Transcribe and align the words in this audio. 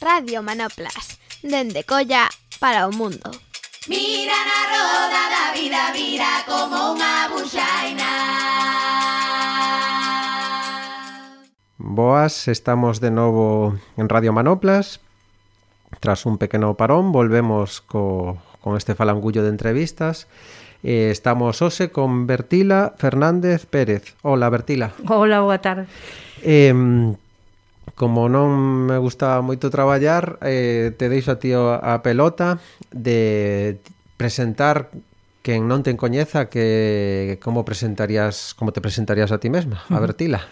Radio 0.00 0.42
Manoplas, 0.42 1.18
dende 1.42 1.82
Colla 1.82 2.28
para 2.60 2.86
o 2.86 2.92
mundo. 2.92 3.34
Mira 3.90 4.38
na 4.46 4.60
roda 4.70 5.22
da 5.26 5.44
vida, 5.50 5.90
vira 5.90 6.46
como 6.46 6.94
unha 6.94 7.26
buxaina. 7.34 8.12
Boas, 11.82 12.46
estamos 12.46 13.02
de 13.02 13.10
novo 13.10 13.74
en 13.98 14.06
Radio 14.06 14.30
Manoplas. 14.30 15.02
Tras 15.98 16.30
un 16.30 16.38
pequeno 16.38 16.78
parón, 16.78 17.10
volvemos 17.10 17.82
co, 17.82 18.38
con 18.62 18.78
este 18.78 18.94
falangullo 18.94 19.42
de 19.42 19.50
entrevistas. 19.50 20.30
Eh, 20.86 21.10
estamos 21.10 21.58
hoxe 21.58 21.90
con 21.90 22.30
Bertila 22.30 22.94
Fernández 23.02 23.66
Pérez. 23.66 24.14
Hola, 24.22 24.46
Bertila. 24.46 24.94
Hola, 25.10 25.42
boa 25.42 25.58
tarde. 25.58 25.90
Eh, 26.46 26.70
como 27.98 28.30
non 28.30 28.86
me 28.86 28.96
gustaba 28.96 29.42
moito 29.42 29.74
traballar, 29.74 30.38
eh, 30.46 30.94
te 30.94 31.10
deixo 31.10 31.34
a 31.34 31.42
ti 31.42 31.50
a 31.50 31.98
pelota 32.00 32.62
de 32.94 33.82
presentar 34.14 34.94
quen 35.42 35.66
non 35.66 35.82
te 35.82 35.90
coñeza 35.98 36.46
que 36.46 37.42
como 37.42 37.66
presentarías 37.66 38.54
como 38.54 38.70
te 38.70 38.78
presentarías 38.78 39.34
a 39.34 39.42
ti 39.42 39.50
mesma, 39.50 39.82
a 39.90 39.98
Bertila. 39.98 40.46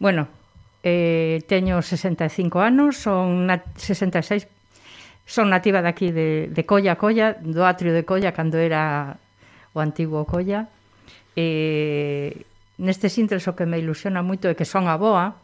Bueno, 0.00 0.32
eh, 0.80 1.44
teño 1.44 1.84
65 1.84 2.64
anos, 2.64 2.96
son 2.96 3.44
na, 3.44 3.60
66 3.76 4.48
son 5.28 5.52
nativa 5.52 5.84
de 5.84 5.88
aquí 5.92 6.08
de, 6.08 6.48
de 6.48 6.62
Colla 6.64 6.96
Colla, 6.96 7.36
do 7.36 7.68
atrio 7.68 7.92
de 7.92 8.08
Colla 8.08 8.32
cando 8.32 8.56
era 8.56 9.20
o 9.76 9.84
antigo 9.84 10.24
Colla. 10.24 10.72
Eh, 11.36 12.48
neste 12.80 13.12
sintres 13.12 13.44
o 13.44 13.52
que 13.52 13.68
me 13.68 13.76
ilusiona 13.76 14.24
moito 14.24 14.48
é 14.48 14.56
que 14.56 14.64
son 14.64 14.88
aboa, 14.88 15.36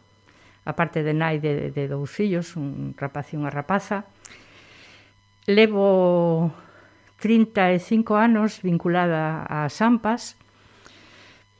a 0.65 0.73
parte 0.73 1.05
de 1.05 1.13
nai 1.13 1.37
de, 1.37 1.69
de 1.69 1.85
dous 1.85 2.09
fillos, 2.09 2.57
un 2.57 2.97
rapaz 2.97 3.31
e 3.31 3.37
unha 3.37 3.53
rapaza. 3.53 4.09
Levo 5.45 6.49
35 7.21 8.17
anos 8.17 8.65
vinculada 8.65 9.45
ás 9.45 9.77
AMPAs 9.79 10.35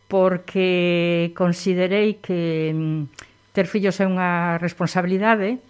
porque 0.10 1.34
considerei 1.38 2.18
que 2.22 2.74
mm, 2.74 3.02
ter 3.54 3.70
fillos 3.70 4.02
é 4.02 4.06
unha 4.10 4.58
responsabilidade 4.58 5.62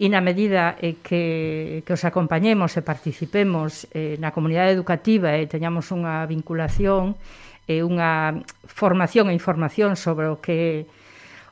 e 0.00 0.06
na 0.08 0.24
medida 0.24 0.80
que, 0.80 1.84
que 1.84 1.92
os 1.92 2.02
acompañemos 2.08 2.72
e 2.78 2.86
participemos 2.86 3.84
eh, 3.92 4.16
na 4.16 4.32
comunidade 4.32 4.72
educativa 4.72 5.36
e 5.36 5.44
teñamos 5.44 5.92
unha 5.92 6.24
vinculación 6.24 7.20
e 7.68 7.84
unha 7.84 8.40
formación 8.64 9.28
e 9.28 9.36
información 9.36 10.00
sobre 10.00 10.32
o 10.32 10.40
que 10.40 10.88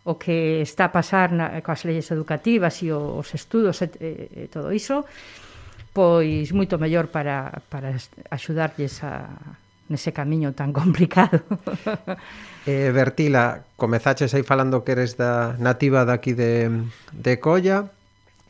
o 0.04 0.18
que 0.18 0.62
está 0.62 0.88
a 0.88 0.92
pasar 0.94 1.32
na, 1.32 1.58
coas 1.62 1.82
leyes 1.82 2.10
educativas 2.10 2.82
e 2.82 2.92
os 2.92 3.32
estudos 3.34 3.82
e, 3.82 3.88
e 3.98 4.52
todo 4.52 4.70
iso, 4.70 5.06
pois 5.92 6.52
moito 6.52 6.78
mellor 6.78 7.10
para, 7.10 7.64
para 7.72 7.96
axudarlles 8.30 9.02
a, 9.02 9.26
nese 9.88 10.12
camiño 10.12 10.52
tan 10.52 10.72
complicado. 10.76 11.42
eh, 12.68 12.92
Bertila, 12.92 13.64
comezaches 13.76 14.32
aí 14.36 14.44
falando 14.44 14.84
que 14.84 14.92
eres 14.92 15.16
da 15.16 15.56
nativa 15.58 16.04
daqui 16.04 16.36
de, 16.36 16.70
de 17.12 17.40
Colla, 17.40 17.90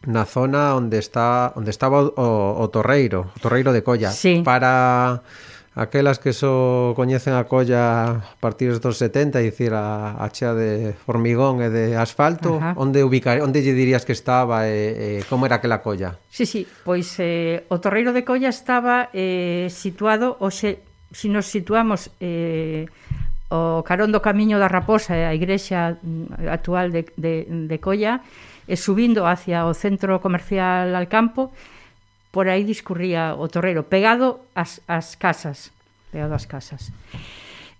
na 0.07 0.27
zona 0.27 0.75
onde 0.79 0.99
está 0.99 1.55
onde 1.59 1.71
estaba 1.71 2.03
o, 2.03 2.15
o, 2.15 2.63
o 2.63 2.67
Torreiro, 2.71 3.35
o 3.35 3.39
Torreiro 3.41 3.73
de 3.73 3.83
Colla. 3.83 4.11
Sí. 4.11 4.43
Para 4.45 5.23
aquelas 5.79 6.19
que 6.19 6.35
só 6.35 6.93
coñecen 6.99 7.39
a 7.39 7.47
colla 7.47 8.19
a 8.19 8.37
partir 8.43 8.75
dos 8.83 8.99
70, 8.99 9.39
dicir 9.39 9.71
a, 9.79 10.19
a 10.19 10.27
chea 10.35 10.53
de 10.53 10.93
formigón 11.07 11.63
e 11.63 11.71
de 11.71 11.95
asfalto, 11.95 12.59
Ajá. 12.59 12.75
onde 12.75 13.07
ubicar, 13.07 13.39
onde 13.47 13.63
lle 13.63 13.79
dirías 13.79 14.03
que 14.03 14.11
estaba 14.11 14.67
e, 14.67 15.23
e 15.23 15.27
como 15.31 15.47
era 15.47 15.63
aquela 15.63 15.79
colla? 15.79 16.19
Sí, 16.29 16.51
sí, 16.51 16.67
pois 16.83 17.07
eh, 17.23 17.63
o 17.71 17.79
Torreiro 17.79 18.11
de 18.11 18.27
Colla 18.27 18.51
estaba 18.51 19.09
eh, 19.15 19.71
situado, 19.71 20.35
hoxe, 20.43 20.83
se 21.15 21.27
si 21.27 21.27
nos 21.31 21.47
situamos 21.47 22.11
eh, 22.19 22.91
o 23.49 23.87
carón 23.87 24.11
do 24.11 24.21
Camiño 24.21 24.59
da 24.59 24.67
Raposa 24.67 25.15
e 25.15 25.25
a 25.25 25.33
igrexa 25.33 25.97
mm, 26.03 26.51
actual 26.51 26.91
de, 26.91 27.07
de, 27.15 27.47
de 27.47 27.77
Colla, 27.79 28.21
e 28.67 28.75
subindo 28.77 29.25
hacia 29.25 29.65
o 29.65 29.73
centro 29.73 30.21
comercial 30.21 30.93
al 30.93 31.07
campo, 31.09 31.55
por 32.31 32.49
aí 32.53 32.63
discurría 32.63 33.33
o 33.33 33.49
torreiro, 33.49 33.89
pegado 33.89 34.45
ás, 34.53 34.85
ás 34.85 35.17
casas. 35.17 35.73
Peor 36.11 36.33
as 36.33 36.49
casas. 36.49 36.91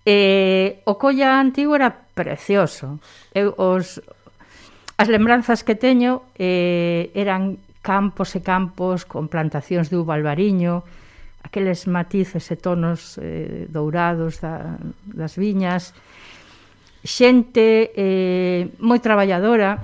E 0.05 0.81
o 0.85 0.95
colla 0.95 1.37
antigo 1.37 1.75
era 1.75 1.91
precioso. 1.91 3.01
Eu 3.35 3.53
os 3.57 3.99
as 4.99 5.07
lembranzas 5.07 5.63
que 5.63 5.79
teño 5.79 6.27
eh, 6.35 7.07
eran 7.15 7.55
campos 7.79 8.35
e 8.35 8.43
campos 8.43 9.07
con 9.07 9.31
plantacións 9.31 9.87
de 9.87 9.95
uva 9.95 10.19
albariño, 10.19 10.83
aqueles 11.39 11.87
matices 11.87 12.51
e 12.51 12.59
tonos 12.59 13.15
eh, 13.15 13.63
dourados 13.71 14.43
da, 14.43 14.75
das 15.07 15.39
viñas, 15.39 15.95
xente 16.99 17.95
eh, 17.95 18.67
moi 18.83 18.99
traballadora, 18.99 19.79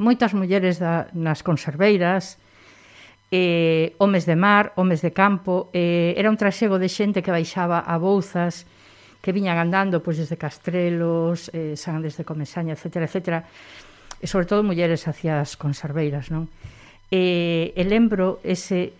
moitas 0.00 0.32
mulleres 0.32 0.80
da, 0.80 1.12
nas 1.12 1.44
conserveiras, 1.44 2.40
eh, 3.34 3.94
homes 3.98 4.26
de 4.26 4.36
mar, 4.36 4.72
homes 4.76 5.02
de 5.02 5.10
campo, 5.10 5.68
eh, 5.74 6.14
era 6.16 6.30
un 6.30 6.38
traxego 6.38 6.78
de 6.78 6.86
xente 6.86 7.18
que 7.18 7.34
baixaba 7.34 7.82
a 7.82 7.98
Bouzas, 7.98 8.62
que 9.18 9.34
viñan 9.34 9.58
andando 9.58 9.98
pois, 10.06 10.22
desde 10.22 10.38
Castrelos, 10.38 11.50
eh, 11.50 11.74
San 11.74 11.98
desde 11.98 12.22
Comesaña, 12.22 12.78
etc. 12.78 13.10
etc. 13.10 13.42
E 14.22 14.30
sobre 14.30 14.46
todo 14.46 14.62
mulleres 14.62 15.10
hacia 15.10 15.42
as 15.42 15.58
conserveiras. 15.58 16.30
Non? 16.30 16.46
Eh, 17.10 17.74
e 17.74 17.82
lembro 17.82 18.38
ese, 18.46 18.94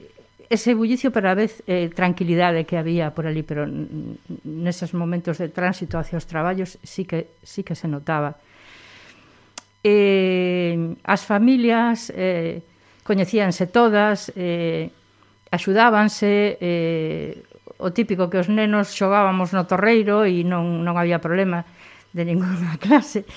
ese 0.50 0.74
bullicio, 0.74 1.14
pero 1.14 1.30
a 1.30 1.38
vez 1.38 1.62
eh, 1.70 1.86
tranquilidade 1.94 2.66
que 2.66 2.74
había 2.74 3.14
por 3.14 3.30
ali, 3.30 3.46
pero 3.46 3.70
neses 3.70 4.98
momentos 4.98 5.38
de 5.38 5.46
tránsito 5.46 5.94
hacia 5.94 6.18
os 6.18 6.26
traballos 6.26 6.74
sí 6.82 7.06
que, 7.06 7.38
sí 7.46 7.62
que 7.62 7.78
se 7.78 7.86
notaba. 7.86 8.34
Eh, 9.86 10.98
as 11.06 11.22
familias... 11.22 12.10
Eh, 12.10 12.73
coñecíanse 13.04 13.69
todas, 13.69 14.32
eh, 14.34 14.91
axudábanse, 15.53 16.59
eh, 16.59 17.44
o 17.78 17.92
típico 17.92 18.32
que 18.32 18.41
os 18.41 18.48
nenos 18.48 18.97
xogábamos 18.97 19.53
no 19.53 19.69
torreiro 19.69 20.25
e 20.25 20.42
non, 20.42 20.82
non 20.82 20.97
había 20.97 21.20
problema 21.20 21.69
de 22.16 22.25
ninguna 22.25 22.81
clase. 22.84 23.28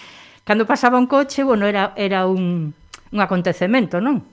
Cando 0.47 0.63
pasaba 0.63 0.95
un 0.95 1.11
coche, 1.11 1.43
bueno, 1.43 1.67
era, 1.67 1.91
era 1.99 2.25
un, 2.25 2.71
un 3.11 3.19
acontecemento, 3.19 3.99
non? 3.99 4.23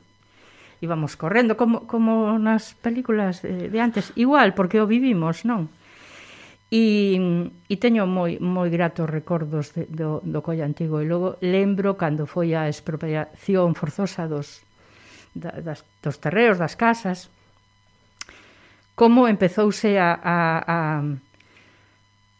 Íbamos 0.78 1.18
correndo, 1.18 1.58
como, 1.58 1.90
como 1.90 2.38
nas 2.38 2.78
películas 2.78 3.42
de, 3.42 3.66
de 3.72 3.78
antes, 3.82 4.14
igual, 4.14 4.54
porque 4.54 4.78
o 4.78 4.86
vivimos, 4.86 5.42
non? 5.42 5.66
E, 6.70 7.18
e 7.70 7.74
teño 7.78 8.06
moi, 8.06 8.38
moi 8.38 8.70
gratos 8.70 9.10
recordos 9.10 9.74
de, 9.74 9.86
do, 9.90 10.22
do 10.22 10.40
Colla 10.42 10.66
Antigo 10.66 10.98
e 10.98 11.06
logo 11.06 11.38
lembro 11.42 11.94
cando 11.94 12.26
foi 12.26 12.54
a 12.54 12.66
expropiación 12.66 13.78
forzosa 13.78 14.26
dos, 14.26 14.66
da, 15.34 15.50
das, 15.60 15.84
dos 16.02 16.16
terreos, 16.22 16.58
das 16.58 16.78
casas, 16.78 17.28
como 18.94 19.26
empezouse 19.26 19.98
a, 19.98 20.14
a, 20.14 20.36
a, 20.62 20.78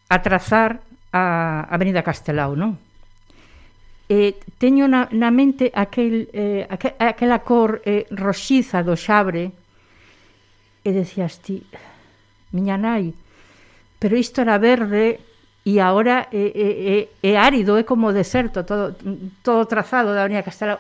a 0.08 0.16
trazar 0.22 0.80
a 1.10 1.66
Avenida 1.70 2.06
Castelao, 2.06 2.54
non? 2.54 2.78
E 4.06 4.38
teño 4.60 4.86
na, 4.86 5.10
na 5.10 5.34
mente 5.34 5.74
aquel, 5.74 6.30
eh, 6.30 6.68
aquel, 6.70 6.94
aquela 7.02 7.42
cor 7.42 7.82
eh, 7.82 8.06
roxiza 8.14 8.86
do 8.86 8.94
xabre 8.94 9.50
e 10.84 10.90
decías 10.92 11.42
ti, 11.42 11.66
miña 12.54 12.78
nai, 12.78 13.10
pero 13.98 14.14
isto 14.14 14.44
era 14.44 14.60
verde 14.60 15.18
e 15.64 15.80
agora 15.80 16.28
é, 16.30 16.44
é, 16.52 16.68
é, 16.94 17.32
é 17.32 17.32
árido, 17.40 17.80
é 17.80 17.82
como 17.82 18.12
deserto, 18.12 18.62
todo, 18.62 18.94
todo 19.42 19.66
trazado 19.66 20.12
da 20.12 20.22
Avenida 20.22 20.44
Castelao 20.44 20.78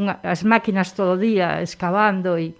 unha, 0.00 0.16
as 0.24 0.42
máquinas 0.48 0.96
todo 0.96 1.14
o 1.14 1.20
día 1.20 1.60
excavando 1.60 2.40
e 2.40 2.56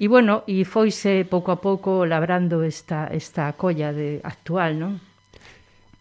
E 0.00 0.08
bueno, 0.08 0.48
e 0.48 0.64
foise 0.64 1.28
pouco 1.28 1.52
a 1.52 1.60
pouco 1.60 2.08
labrando 2.08 2.64
esta 2.64 3.04
esta 3.12 3.52
colla 3.52 3.92
de 3.92 4.24
actual, 4.24 4.80
non? 4.80 4.96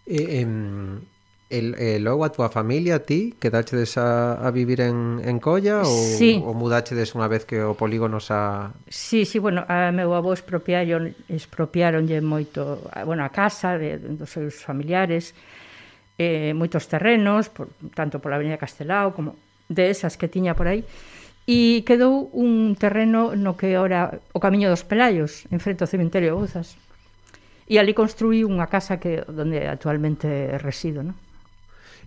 E, 0.08 0.40
em, 0.40 1.04
el, 1.50 1.76
el, 1.76 2.04
logo 2.08 2.24
a 2.24 2.32
túa 2.32 2.48
familia, 2.48 3.04
ti, 3.04 3.36
quedachedes 3.36 4.00
a, 4.00 4.40
a 4.40 4.48
vivir 4.56 4.80
en, 4.80 5.20
en 5.20 5.44
Colla 5.44 5.84
ou, 5.84 6.00
sí. 6.16 6.40
ou 6.40 6.56
mudachedes 6.56 7.12
unha 7.12 7.28
vez 7.28 7.44
que 7.44 7.60
o 7.60 7.76
polígono 7.76 8.24
xa... 8.24 8.72
Sí, 8.88 9.28
sí, 9.28 9.36
bueno, 9.36 9.68
a 9.68 9.92
meu 9.92 10.16
avó 10.16 10.32
expropiaron, 10.32 11.12
expropiaronlle 11.28 12.24
moito, 12.24 12.80
bueno, 13.04 13.28
a 13.28 13.36
casa 13.36 13.76
de, 13.76 14.00
dos 14.00 14.32
seus 14.32 14.64
familiares, 14.64 15.36
eh, 16.16 16.56
moitos 16.56 16.88
terrenos, 16.88 17.52
por, 17.52 17.68
tanto 17.92 18.24
pola 18.24 18.40
Avenida 18.40 18.56
Castelao 18.56 19.12
como 19.12 19.49
de 19.70 19.94
esas 19.94 20.18
que 20.18 20.28
tiña 20.28 20.58
por 20.58 20.68
aí, 20.68 20.84
e 21.50 21.82
quedou 21.82 22.30
un 22.30 22.78
terreno 22.78 23.34
no 23.34 23.58
que 23.58 23.74
ora 23.78 24.22
o 24.34 24.42
Camiño 24.42 24.70
dos 24.70 24.86
Pelayos, 24.86 25.50
enfrente 25.50 25.82
ao 25.82 25.90
cementerio 25.90 26.34
de 26.34 26.38
Bouzas. 26.38 26.78
E 27.66 27.82
ali 27.82 27.98
construí 27.98 28.46
unha 28.46 28.70
casa 28.70 29.02
que 29.02 29.26
onde 29.26 29.66
actualmente 29.66 30.58
resido, 30.62 31.02
non? 31.02 31.18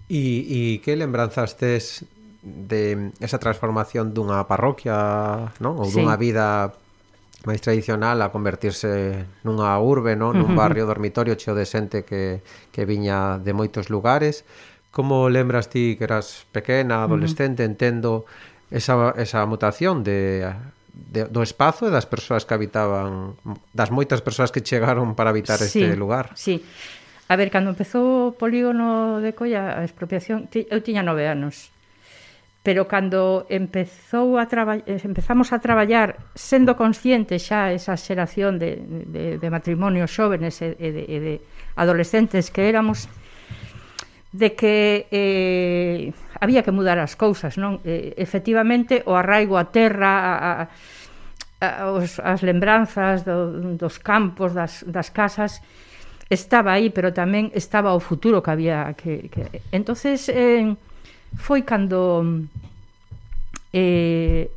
E, 0.06 0.46
e 0.46 0.60
que 0.82 0.94
lembranzas 0.94 1.58
tes 1.58 2.06
de 2.42 3.14
esa 3.22 3.38
transformación 3.38 4.14
dunha 4.14 4.46
parroquia, 4.46 5.54
non? 5.62 5.78
Ou 5.78 5.90
dunha 5.90 6.18
sí. 6.18 6.22
vida 6.22 6.74
máis 7.42 7.58
tradicional 7.58 8.22
a 8.22 8.30
convertirse 8.30 9.26
nunha 9.42 9.74
urbe, 9.82 10.14
non? 10.14 10.34
Nun 10.38 10.54
barrio 10.54 10.86
dormitorio 10.86 11.34
cheo 11.34 11.58
de 11.58 11.66
xente 11.66 12.06
que, 12.06 12.46
que 12.70 12.86
viña 12.86 13.42
de 13.42 13.50
moitos 13.54 13.90
lugares 13.90 14.46
Como 14.92 15.32
lembras 15.32 15.72
ti 15.72 15.96
que 15.96 16.04
eras 16.04 16.46
pequena, 16.52 17.02
adolescente, 17.02 17.64
uh 17.64 17.66
-huh. 17.66 17.72
entendo 17.72 18.10
esa, 18.70 19.16
esa 19.16 19.42
mutación 19.48 20.04
de, 20.04 20.52
de, 20.92 21.24
do 21.26 21.42
espazo 21.42 21.88
e 21.88 21.90
das 21.90 22.06
persoas 22.06 22.44
que 22.44 22.54
habitaban, 22.54 23.40
das 23.72 23.90
moitas 23.90 24.20
persoas 24.22 24.52
que 24.52 24.62
chegaron 24.62 25.16
para 25.16 25.32
habitar 25.32 25.58
sí, 25.58 25.82
este 25.82 25.96
lugar. 25.96 26.30
Sí, 26.36 26.60
A 27.32 27.36
ver, 27.36 27.48
cando 27.48 27.72
empezou 27.72 28.28
o 28.28 28.36
polígono 28.36 29.24
de 29.24 29.32
Colla, 29.32 29.80
a 29.80 29.88
expropiación, 29.88 30.52
ti, 30.52 30.68
eu 30.68 30.84
tiña 30.84 31.00
nove 31.00 31.24
anos. 31.24 31.72
Pero 32.60 32.84
cando 32.92 33.48
empezou 33.48 34.36
a 34.36 34.44
eh, 34.44 35.00
empezamos 35.00 35.48
a 35.56 35.58
traballar 35.64 36.20
sendo 36.36 36.76
conscientes 36.76 37.48
xa 37.48 37.72
esa 37.72 37.96
xeración 37.96 38.60
de, 38.60 38.84
de, 38.84 39.24
de 39.40 39.48
matrimonios 39.48 40.12
xóvenes 40.12 40.60
e, 40.60 40.76
e, 40.76 40.92
de, 40.92 41.02
e 41.08 41.18
de 41.24 41.34
adolescentes 41.72 42.52
que 42.52 42.68
éramos, 42.68 43.08
de 44.32 44.54
que 44.56 45.06
eh, 45.12 46.12
había 46.40 46.64
que 46.64 46.72
mudar 46.72 46.96
as 46.96 47.14
cousas, 47.20 47.60
non? 47.60 47.84
Eh, 47.84 48.16
efectivamente, 48.16 49.04
o 49.04 49.12
arraigo 49.12 49.60
á 49.60 49.68
terra, 49.68 50.12
a, 50.40 50.50
a, 51.60 51.68
os, 51.92 52.16
as 52.16 52.40
lembranzas 52.40 53.28
do, 53.28 53.76
dos 53.76 54.00
campos, 54.00 54.56
das, 54.56 54.88
das 54.88 55.12
casas, 55.12 55.60
estaba 56.32 56.72
aí, 56.72 56.88
pero 56.88 57.12
tamén 57.12 57.52
estaba 57.52 57.92
o 57.92 58.00
futuro 58.00 58.40
que 58.40 58.50
había 58.50 58.96
que... 58.96 59.28
que... 59.28 59.60
entonces 59.68 60.32
eh, 60.32 60.64
foi 61.36 61.60
cando 61.60 62.24
eh, 63.76 64.48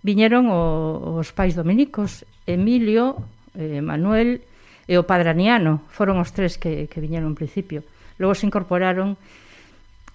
viñeron 0.00 0.48
o, 0.48 1.20
os 1.20 1.28
pais 1.36 1.52
dominicos, 1.52 2.24
Emilio, 2.48 3.20
eh, 3.52 3.84
Manuel 3.84 4.40
e 4.88 4.96
o 4.96 5.04
Padraniano, 5.04 5.84
foron 5.92 6.16
os 6.24 6.32
tres 6.32 6.56
que, 6.56 6.88
que 6.88 7.04
viñeron 7.04 7.36
en 7.36 7.38
principio 7.38 7.84
Logo 8.18 8.34
se 8.34 8.46
incorporaron 8.46 9.16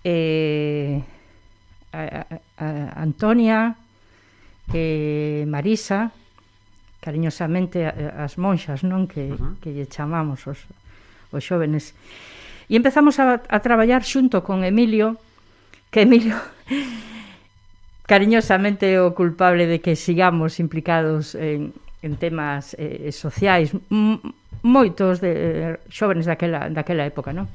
eh, 0.03 1.03
a, 1.91 2.25
a, 2.59 2.65
a 2.65 2.67
Antonia, 3.01 3.75
eh, 4.73 5.45
Marisa, 5.47 6.11
cariñosamente 6.99 7.87
as 7.87 8.35
monxas, 8.37 8.83
non? 8.83 9.07
Que, 9.07 9.31
uh 9.31 9.39
-huh. 9.39 9.53
que 9.63 9.71
lle 9.71 9.87
chamamos 9.87 10.45
os, 10.47 10.67
os 11.31 11.41
xóvenes. 11.43 11.95
E 12.69 12.75
empezamos 12.75 13.17
a, 13.17 13.41
a 13.41 13.57
traballar 13.63 14.03
xunto 14.03 14.43
con 14.43 14.61
Emilio, 14.67 15.17
que 15.89 16.03
Emilio 16.03 16.37
cariñosamente 18.09 18.99
o 18.99 19.15
culpable 19.15 19.65
de 19.65 19.79
que 19.79 19.95
sigamos 19.95 20.59
implicados 20.59 21.33
en, 21.35 21.73
en 22.03 22.13
temas 22.19 22.75
eh, 22.77 23.11
sociais 23.15 23.71
moitos 24.61 25.23
de 25.23 25.31
eh, 25.31 25.75
xóvenes 25.87 26.27
daquela 26.27 26.67
daquela 26.67 27.07
época, 27.07 27.31
non? 27.31 27.47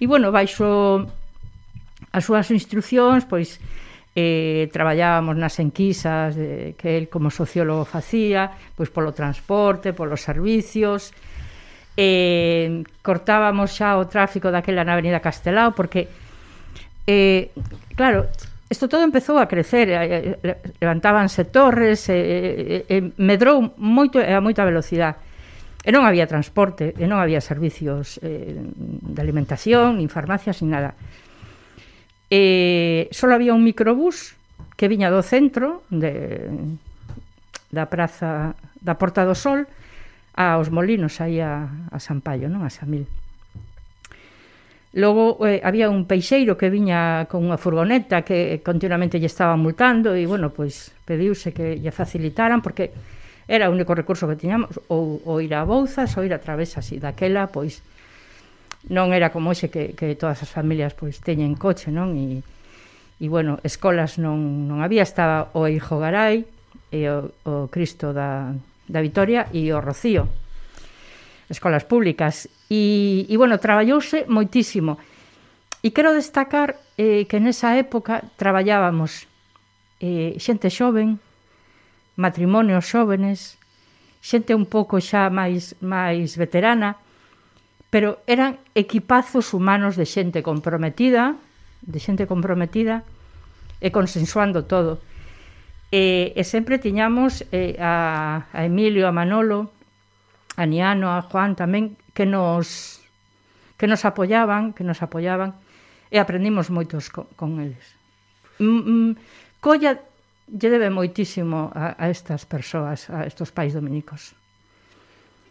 E, 0.00 0.08
bueno, 0.08 0.32
baixo 0.32 1.04
as 2.08 2.24
súas 2.24 2.48
instruccións, 2.48 3.28
pois, 3.28 3.60
eh, 4.16 4.72
traballábamos 4.72 5.36
nas 5.36 5.60
enquisas 5.60 6.34
de, 6.34 6.74
que 6.74 6.96
el 6.96 7.12
como 7.12 7.28
sociólogo 7.28 7.84
facía, 7.84 8.50
pois 8.74 8.88
polo 8.88 9.12
transporte, 9.12 9.92
polos 9.92 10.24
servicios, 10.24 11.12
eh, 12.00 12.82
cortábamos 13.04 13.76
xa 13.76 14.00
o 14.00 14.08
tráfico 14.08 14.48
daquela 14.48 14.82
na 14.82 14.96
Avenida 14.96 15.20
Castelao, 15.20 15.76
porque, 15.76 16.08
eh, 17.06 17.52
claro, 17.94 18.26
isto 18.72 18.88
todo 18.88 19.04
empezou 19.04 19.36
a 19.36 19.46
crecer, 19.46 19.92
eh, 19.92 20.40
eh 20.42 20.56
levantábanse 20.80 21.44
torres, 21.44 22.08
eh, 22.08 22.16
eh, 22.16 22.84
eh, 22.88 22.98
eh 22.98 23.02
medrou 23.20 23.76
moito 23.76 24.16
a 24.16 24.40
moita 24.40 24.64
velocidade. 24.64 25.20
E 25.80 25.90
non 25.92 26.04
había 26.04 26.28
transporte, 26.28 26.92
e 26.92 27.08
non 27.08 27.24
había 27.24 27.40
servicios 27.40 28.20
eh, 28.20 28.52
de 28.52 29.20
alimentación, 29.20 29.96
nin 29.96 30.12
farmacias, 30.12 30.60
nin 30.60 30.76
nada. 30.76 30.92
E 32.28 33.08
só 33.16 33.26
había 33.32 33.56
un 33.56 33.64
microbús 33.64 34.36
que 34.76 34.92
viña 34.92 35.08
do 35.08 35.24
centro 35.24 35.82
de, 35.88 36.48
da 37.72 37.88
praza 37.88 38.52
da 38.80 39.00
Porta 39.00 39.24
do 39.24 39.32
Sol 39.32 39.64
aos 40.36 40.68
molinos 40.68 41.20
aí 41.24 41.40
a, 41.40 41.68
a 41.88 41.98
San 42.00 42.20
Paio, 42.20 42.52
non? 42.52 42.60
A 42.64 42.70
Samil. 42.70 43.08
Logo 44.92 45.46
eh, 45.46 45.62
había 45.62 45.88
un 45.88 46.04
peixeiro 46.04 46.58
que 46.58 46.66
viña 46.66 47.24
con 47.30 47.46
unha 47.46 47.56
furgoneta 47.56 48.26
que 48.26 48.58
continuamente 48.60 49.22
lle 49.22 49.30
estaba 49.30 49.54
multando 49.54 50.12
e 50.18 50.26
bueno, 50.26 50.50
pois 50.50 50.90
pediuse 51.06 51.54
que 51.54 51.78
lle 51.78 51.94
facilitaran 51.94 52.58
porque 52.58 52.90
Era 53.50 53.66
o 53.66 53.74
único 53.74 53.98
recurso 53.98 54.30
que 54.30 54.38
tiñamos, 54.38 54.78
ou, 54.86 55.18
ou 55.26 55.42
ir 55.42 55.50
a 55.58 55.66
Bouzas, 55.66 56.14
ou 56.14 56.22
ir 56.22 56.30
a 56.30 56.38
Travesas, 56.38 56.86
e 56.94 57.02
daquela, 57.02 57.50
pois, 57.50 57.82
non 58.86 59.10
era 59.10 59.34
como 59.34 59.50
hoxe 59.50 59.66
que, 59.66 59.98
que 59.98 60.14
todas 60.14 60.38
as 60.38 60.50
familias 60.54 60.94
pois 60.94 61.18
teñen 61.18 61.58
coche, 61.58 61.90
non? 61.90 62.14
E, 62.14 62.46
e 63.18 63.26
bueno, 63.26 63.58
escolas 63.66 64.22
non, 64.22 64.70
non 64.70 64.86
había, 64.86 65.02
estaba 65.02 65.50
o 65.58 65.66
Eijo 65.66 65.98
Garay, 65.98 66.46
e 66.94 67.10
o, 67.10 67.34
o 67.42 67.66
Cristo 67.66 68.14
da, 68.14 68.54
da 68.86 69.00
Vitoria 69.02 69.50
e 69.50 69.66
o 69.74 69.82
Rocío, 69.82 70.30
escolas 71.50 71.82
públicas. 71.90 72.46
E, 72.70 73.26
e 73.26 73.34
bueno, 73.34 73.58
traballouse 73.58 74.30
moitísimo. 74.30 74.94
E 75.82 75.90
quero 75.90 76.14
destacar 76.14 76.78
eh, 76.94 77.26
que 77.26 77.42
nesa 77.42 77.74
época 77.74 78.22
traballábamos 78.38 79.26
eh, 79.98 80.38
xente 80.38 80.70
xoven, 80.70 81.18
matrimonios 82.20 82.84
xóvenes, 82.84 83.56
xente 84.20 84.52
un 84.52 84.68
pouco 84.68 85.00
xa 85.00 85.32
máis, 85.32 85.72
máis 85.80 86.36
veterana, 86.36 87.00
pero 87.88 88.20
eran 88.28 88.60
equipazos 88.76 89.56
humanos 89.56 89.96
de 89.96 90.04
xente 90.04 90.44
comprometida, 90.44 91.40
de 91.80 91.98
xente 91.98 92.28
comprometida 92.28 93.02
e 93.80 93.88
consensuando 93.88 94.68
todo. 94.68 95.00
E, 95.90 96.36
e 96.36 96.42
sempre 96.44 96.78
tiñamos 96.78 97.42
eh, 97.50 97.74
a, 97.80 98.46
a 98.52 98.60
Emilio, 98.68 99.08
a 99.08 99.16
Manolo, 99.16 99.72
a 100.54 100.68
Niano, 100.68 101.10
a 101.10 101.24
Juan 101.24 101.56
tamén, 101.56 101.96
que 102.12 102.28
nos 102.28 103.00
que 103.80 103.88
nos 103.88 104.04
apoyaban, 104.04 104.76
que 104.76 104.84
nos 104.84 105.00
apoyaban 105.00 105.56
e 106.12 106.20
aprendimos 106.20 106.68
moitos 106.68 107.08
co, 107.08 107.24
con 107.32 107.64
eles. 107.64 107.96
Mm, 108.60 108.84
mm, 108.84 109.10
colla 109.64 109.96
lle 110.50 110.68
debe 110.70 110.90
moitísimo 110.90 111.70
a, 111.74 111.94
a 111.94 112.10
estas 112.10 112.46
persoas, 112.46 113.10
a 113.10 113.26
estos 113.26 113.54
pais 113.54 113.74
dominicos. 113.74 114.34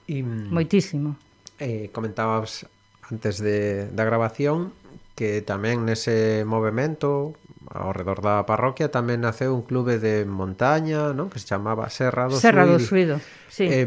Y, 0.07 0.23
mm, 0.23 0.51
moitísimo. 0.51 1.15
Eh, 1.59 1.89
comentabas 1.91 2.67
antes 3.09 3.39
de, 3.39 3.87
da 3.91 4.03
grabación 4.03 4.71
que 5.19 5.43
tamén 5.43 5.83
nese 5.83 6.47
movimento 6.47 7.35
ao 7.67 7.91
redor 7.91 8.23
da 8.23 8.47
parroquia 8.47 8.87
tamén 8.87 9.19
naceu 9.19 9.51
un 9.51 9.67
clube 9.67 9.99
de 9.99 10.23
montaña, 10.23 11.11
non? 11.11 11.27
Que 11.27 11.43
se 11.43 11.51
chamaba 11.51 11.91
Serra 11.91 12.31
do 12.31 12.39
Serra 12.39 12.63
do 12.63 12.79
Suido, 12.79 13.19
sí. 13.51 13.67
Eh, 13.67 13.83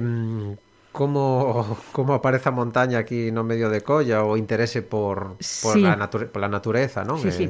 como 0.92 1.64
como 1.96 2.12
aparece 2.12 2.52
a 2.52 2.54
montaña 2.54 3.00
aquí 3.00 3.32
no 3.32 3.48
medio 3.48 3.72
de 3.72 3.80
Colla 3.80 4.28
o 4.28 4.36
interese 4.36 4.84
por 4.84 5.40
por 5.40 5.74
sí. 5.74 5.82
a 5.88 5.96
nature, 5.96 6.28
pola 6.28 6.52
natureza, 6.52 7.00
non? 7.02 7.16
Sí, 7.16 7.32
eh... 7.32 7.32
sí. 7.32 7.46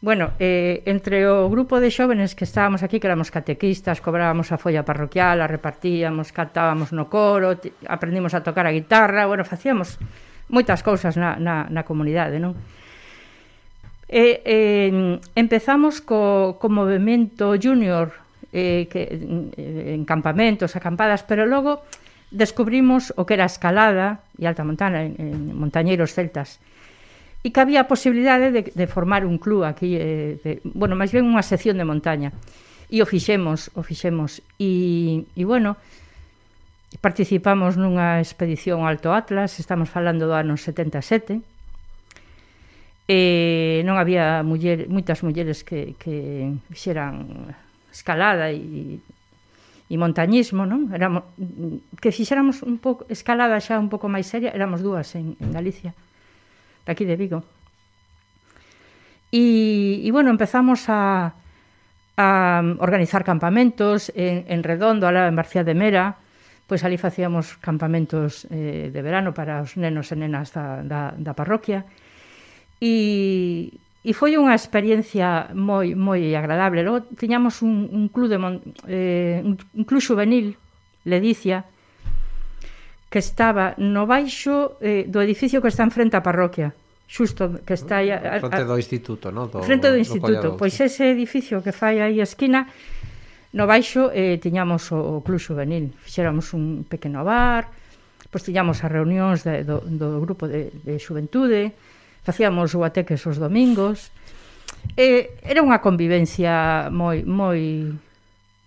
Bueno, 0.00 0.32
eh, 0.38 0.82
entre 0.84 1.24
o 1.24 1.48
grupo 1.48 1.80
de 1.80 1.88
xóvenes 1.88 2.36
que 2.36 2.44
estábamos 2.44 2.84
aquí, 2.84 3.00
que 3.00 3.08
éramos 3.08 3.32
catequistas, 3.32 4.04
cobrábamos 4.04 4.52
a 4.52 4.60
folla 4.60 4.84
parroquial, 4.84 5.40
a 5.40 5.48
repartíamos, 5.48 6.36
cantábamos 6.36 6.92
no 6.92 7.08
coro, 7.08 7.56
aprendimos 7.88 8.36
a 8.36 8.44
tocar 8.44 8.68
a 8.68 8.76
guitarra, 8.76 9.24
bueno, 9.24 9.48
facíamos 9.48 9.96
moitas 10.52 10.84
cousas 10.84 11.16
na, 11.16 11.40
na, 11.40 11.64
na 11.72 11.82
comunidade, 11.88 12.36
non? 12.36 12.52
E, 14.06 14.44
eh, 14.44 15.18
empezamos 15.32 16.04
co, 16.04 16.60
co 16.60 16.68
movimento 16.68 17.56
junior 17.56 18.12
eh, 18.52 18.86
que, 18.92 19.10
eh, 19.10 19.96
en 19.96 20.04
campamentos, 20.04 20.76
acampadas, 20.76 21.24
pero 21.24 21.48
logo 21.48 21.82
descubrimos 22.30 23.16
o 23.16 23.24
que 23.24 23.34
era 23.34 23.48
escalada 23.48 24.20
e 24.36 24.44
alta 24.44 24.60
montana, 24.60 25.08
en, 25.08 25.16
en 25.16 25.56
montañeiros 25.56 26.12
celtas 26.12 26.60
e 27.46 27.54
que 27.54 27.62
había 27.62 27.86
a 27.86 27.86
posibilidade 27.86 28.50
de, 28.50 28.66
de 28.74 28.86
formar 28.90 29.22
un 29.22 29.38
club 29.38 29.62
aquí, 29.62 29.94
eh, 29.94 30.42
de, 30.42 30.58
bueno, 30.74 30.98
máis 30.98 31.14
ben 31.14 31.22
unha 31.22 31.46
sección 31.46 31.78
de 31.78 31.86
montaña. 31.86 32.34
E 32.90 32.98
o 32.98 33.06
fixemos, 33.06 33.70
o 33.78 33.86
fixemos. 33.86 34.42
E, 34.58 35.22
e 35.30 35.42
bueno, 35.46 35.78
participamos 36.98 37.78
nunha 37.78 38.18
expedición 38.18 38.82
ao 38.82 38.90
Alto 38.90 39.14
Atlas, 39.14 39.62
estamos 39.62 39.86
falando 39.86 40.26
do 40.26 40.34
ano 40.34 40.58
77, 40.58 41.38
e 43.06 43.86
non 43.86 43.94
había 43.94 44.42
muller, 44.42 44.90
moitas 44.90 45.22
mulleres 45.22 45.62
que, 45.62 45.94
que 46.02 46.50
fixeran 46.66 47.30
escalada 47.94 48.50
e, 48.50 48.98
e 49.86 49.94
montañismo, 49.94 50.66
non? 50.66 50.90
Éramos, 50.90 51.30
que 52.02 52.10
fixéramos 52.10 52.66
un 52.66 52.82
pouco 52.82 53.06
escalada 53.06 53.62
xa 53.62 53.78
un 53.78 53.86
pouco 53.86 54.10
máis 54.10 54.26
seria, 54.26 54.50
éramos 54.50 54.82
dúas 54.82 55.14
en, 55.14 55.38
en 55.38 55.54
Galicia 55.54 55.94
de 56.86 56.92
aquí 56.92 57.04
de 57.04 57.16
Vigo. 57.16 57.42
Y, 59.30 60.00
y 60.04 60.10
bueno, 60.10 60.30
empezamos 60.30 60.88
a, 60.88 61.34
a 62.16 62.62
organizar 62.78 63.24
campamentos 63.24 64.12
en, 64.14 64.46
en 64.48 64.62
Redondo, 64.62 65.06
alá 65.06 65.28
en 65.28 65.36
Barcía 65.36 65.64
de 65.64 65.74
Mera, 65.74 66.16
pois 66.66 66.82
ali 66.82 66.98
facíamos 66.98 67.58
campamentos 67.58 68.46
eh, 68.50 68.90
de 68.90 69.00
verano 69.02 69.34
para 69.34 69.62
os 69.62 69.76
nenos 69.76 70.10
e 70.10 70.16
nenas 70.16 70.50
da, 70.50 70.82
da, 70.82 71.14
da 71.14 71.32
parroquia 71.34 71.86
e, 72.82 73.70
e 74.02 74.10
foi 74.14 74.34
unha 74.34 74.54
experiencia 74.54 75.50
moi 75.54 75.94
moi 75.94 76.34
agradable. 76.34 76.82
Logo 76.82 77.06
tiñamos 77.14 77.62
un, 77.62 77.86
un 77.90 78.10
club 78.10 78.28
de 78.30 78.38
mon, 78.38 78.54
eh, 78.90 79.42
un 79.42 79.84
club 79.86 80.02
juvenil, 80.02 80.58
Ledicia, 81.06 81.70
que 83.16 83.24
estaba 83.24 83.72
no 83.80 84.04
baixo 84.04 84.76
eh, 84.84 85.08
do 85.08 85.24
edificio 85.24 85.64
que 85.64 85.72
está 85.72 85.88
en 85.88 85.88
frente 85.88 86.12
á 86.12 86.20
parroquia 86.20 86.76
xusto 87.08 87.64
que 87.64 87.72
está 87.72 88.04
aí 88.04 88.12
a, 88.12 88.20
a, 88.20 88.44
frente 88.44 88.68
do 88.68 88.76
instituto, 88.76 89.32
no? 89.32 89.48
do, 89.48 89.64
frente 89.64 89.88
do 89.88 89.96
instituto, 89.96 90.52
do 90.52 90.60
pois 90.60 90.76
ese 90.84 91.08
edificio 91.08 91.64
que 91.64 91.72
fai 91.72 92.04
aí 92.04 92.20
a 92.20 92.28
esquina 92.28 92.68
no 93.56 93.64
baixo 93.64 94.12
eh, 94.12 94.36
tiñamos 94.36 94.92
o, 94.92 95.00
o 95.00 95.24
club 95.24 95.40
juvenil 95.40 95.96
fixéramos 96.04 96.52
un 96.52 96.84
pequeno 96.84 97.24
bar 97.24 97.72
pois 98.28 98.44
tiñamos 98.44 98.84
as 98.84 98.92
reunións 98.92 99.48
de, 99.48 99.64
do, 99.64 99.80
do 99.80 100.20
grupo 100.20 100.44
de, 100.44 100.68
de 100.84 101.00
xuventude 101.00 101.72
facíamos 102.20 102.76
guateques 102.76 103.24
os 103.24 103.40
domingos 103.40 104.12
eh, 104.92 105.40
era 105.40 105.64
unha 105.64 105.80
convivencia 105.80 106.92
moi 106.92 107.24
moi 107.24 107.96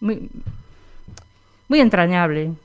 moi, 0.02 0.16
moi 1.68 1.80
entrañable. 1.84 2.56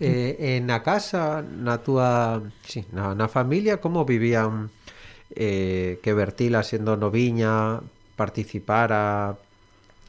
Eh, 0.00 0.56
en 0.56 0.66
na 0.66 0.80
casa, 0.80 1.44
na 1.44 1.84
túa, 1.84 2.40
sí, 2.64 2.88
na, 2.96 3.12
na 3.12 3.28
familia, 3.28 3.84
como 3.84 4.08
vivían 4.08 4.72
eh, 5.36 6.00
que 6.00 6.16
Bertila 6.16 6.64
sendo 6.64 6.96
noviña 6.96 7.84
participara 8.16 9.36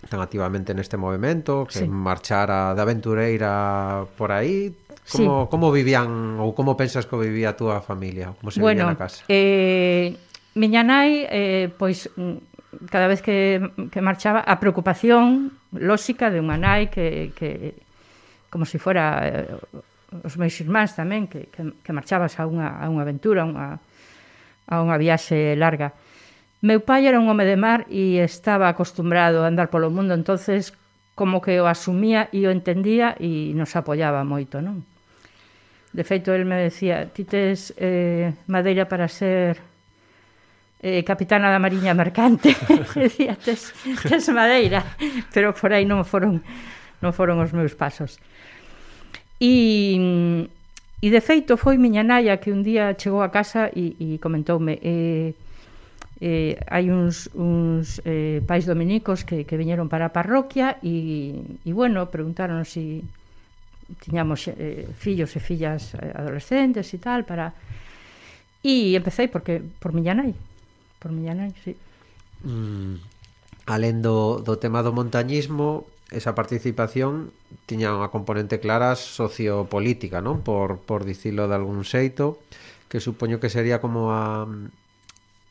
tan 0.10 0.19
activamente 0.19 0.74
neste 0.74 0.98
movimento, 0.98 1.67
que 1.67 1.86
sí. 1.86 1.88
marchara 1.88 2.74
de 2.74 2.81
aventureira 2.81 4.07
por 4.17 4.31
aí, 4.31 4.74
como, 5.12 5.45
sí. 5.45 5.50
como 5.51 5.69
vivían 5.69 6.41
ou 6.41 6.55
como 6.57 6.74
pensas 6.74 7.05
que 7.05 7.13
vivía 7.19 7.53
a 7.53 7.57
túa 7.60 7.83
familia, 7.86 8.33
como 8.39 8.50
se 8.50 8.63
bueno, 8.63 8.88
vivía 8.88 8.95
na 8.95 8.98
casa? 8.98 9.21
Eh, 9.29 10.17
miña 10.57 10.81
nai, 10.81 11.27
eh, 11.29 11.69
pois 11.69 12.10
cada 12.89 13.05
vez 13.05 13.21
que, 13.21 13.62
que 13.91 14.01
marchaba, 14.01 14.41
a 14.41 14.57
preocupación 14.57 15.53
lóxica 15.75 16.33
de 16.33 16.41
unha 16.41 16.57
nai 16.57 16.89
que, 16.89 17.36
que 17.38 17.77
como 18.51 18.67
se 18.67 18.77
fora 18.77 19.24
eh, 19.24 19.48
os 20.27 20.36
meus 20.36 20.53
irmáns 20.60 20.91
tamén, 20.93 21.31
que, 21.31 21.48
que, 21.48 21.72
que 21.81 21.96
marchabas 21.96 22.36
a 22.36 22.43
unha, 22.43 22.84
a 22.84 22.91
unha 22.91 23.08
aventura, 23.08 23.41
a 23.41 23.48
unha, 23.48 23.67
a 24.67 24.75
unha 24.84 25.00
viaxe 25.00 25.55
larga. 25.55 25.96
Meu 26.62 26.84
pai 26.84 27.08
era 27.08 27.17
un 27.17 27.31
home 27.31 27.48
de 27.48 27.58
mar 27.58 27.88
e 27.89 28.20
estaba 28.20 28.67
acostumbrado 28.67 29.41
a 29.41 29.50
andar 29.50 29.72
polo 29.72 29.89
mundo, 29.89 30.13
entonces 30.13 30.75
como 31.15 31.41
que 31.41 31.58
o 31.63 31.65
asumía 31.65 32.27
e 32.36 32.43
o 32.46 32.51
entendía 32.51 33.15
e 33.17 33.55
nos 33.55 33.74
apoiaba 33.74 34.22
moito, 34.27 34.60
non? 34.60 34.84
De 35.91 36.03
feito, 36.03 36.36
el 36.36 36.43
me 36.43 36.60
decía, 36.60 37.08
ti 37.08 37.24
tes 37.24 37.72
eh, 37.79 38.36
madeira 38.48 38.88
para 38.88 39.08
ser 39.08 39.60
eh, 40.84 41.03
capitana 41.03 41.51
da 41.51 41.60
Mariña 41.60 41.96
Mercante. 41.96 42.55
decía, 42.96 43.36
tes, 43.36 43.72
tes 44.03 44.27
madeira, 44.29 44.84
pero 45.31 45.55
por 45.55 45.72
aí 45.72 45.88
non 45.88 46.03
foron, 46.03 46.43
non 47.00 47.12
foron 47.15 47.39
os 47.39 47.51
meus 47.51 47.75
pasos. 47.79 48.20
E, 49.41 50.45
e 51.01 51.07
de 51.10 51.21
feito 51.25 51.57
foi 51.57 51.81
miña 51.81 52.05
naia 52.05 52.38
que 52.38 52.53
un 52.53 52.62
día 52.62 52.93
chegou 52.93 53.25
a 53.25 53.33
casa 53.33 53.74
e, 53.74 53.98
e 53.98 54.07
comentoume 54.21 54.77
eh, 54.86 55.33
eh, 56.21 56.62
hai 56.69 56.93
uns, 56.93 57.25
uns 57.33 57.98
eh, 58.05 58.45
pais 58.45 58.69
dominicos 58.69 59.25
que, 59.25 59.41
que 59.50 59.57
viñeron 59.57 59.89
para 59.89 60.13
a 60.13 60.13
parroquia 60.13 60.77
e, 60.86 61.41
e 61.65 61.71
bueno, 61.74 62.05
preguntaron 62.13 62.69
si 62.69 63.01
tiñamos 63.98 64.45
eh, 64.45 64.86
fillos 64.93 65.33
e 65.33 65.41
fillas 65.41 65.98
eh, 65.98 66.13
adolescentes 66.13 66.93
e 66.93 67.01
tal 67.01 67.25
para 67.25 67.57
e 68.62 68.93
empecé 68.93 69.25
porque 69.25 69.57
por 69.57 69.89
miña 69.89 70.13
nai 70.13 70.38
por 71.01 71.10
miña 71.10 71.33
nai, 71.33 71.50
si 71.65 71.74
sí. 71.74 72.45
mm, 72.45 72.93
alén 73.65 74.05
do, 74.05 74.38
do 74.45 74.62
tema 74.62 74.86
do 74.86 74.93
montañismo 74.93 75.89
esa 76.12 76.36
participación 76.36 77.32
tiña 77.65 77.96
unha 77.96 78.12
componente 78.12 78.60
clara 78.60 79.00
sociopolítica, 79.00 80.20
non? 80.20 80.44
Por, 80.44 80.84
por 80.84 81.08
dicilo 81.08 81.48
de 81.48 81.56
algún 81.56 81.88
xeito, 81.88 82.44
que 82.91 83.00
supoño 83.00 83.39
que 83.39 83.48
sería 83.48 83.80
como 83.80 84.12
a, 84.12 84.44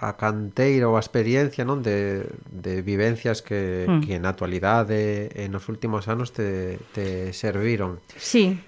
a 0.01 0.11
canteira 0.21 0.89
ou 0.89 0.97
a 0.97 1.03
experiencia 1.03 1.65
non 1.65 1.81
de, 1.81 2.29
de 2.53 2.85
vivencias 2.85 3.41
que, 3.41 3.89
mm. 3.89 4.01
que 4.05 4.21
na 4.21 4.37
actualidade 4.37 5.33
e 5.33 5.49
nos 5.49 5.73
últimos 5.73 6.09
anos 6.13 6.37
te, 6.37 6.77
te 6.93 7.33
serviron. 7.33 8.01
Sí. 8.21 8.61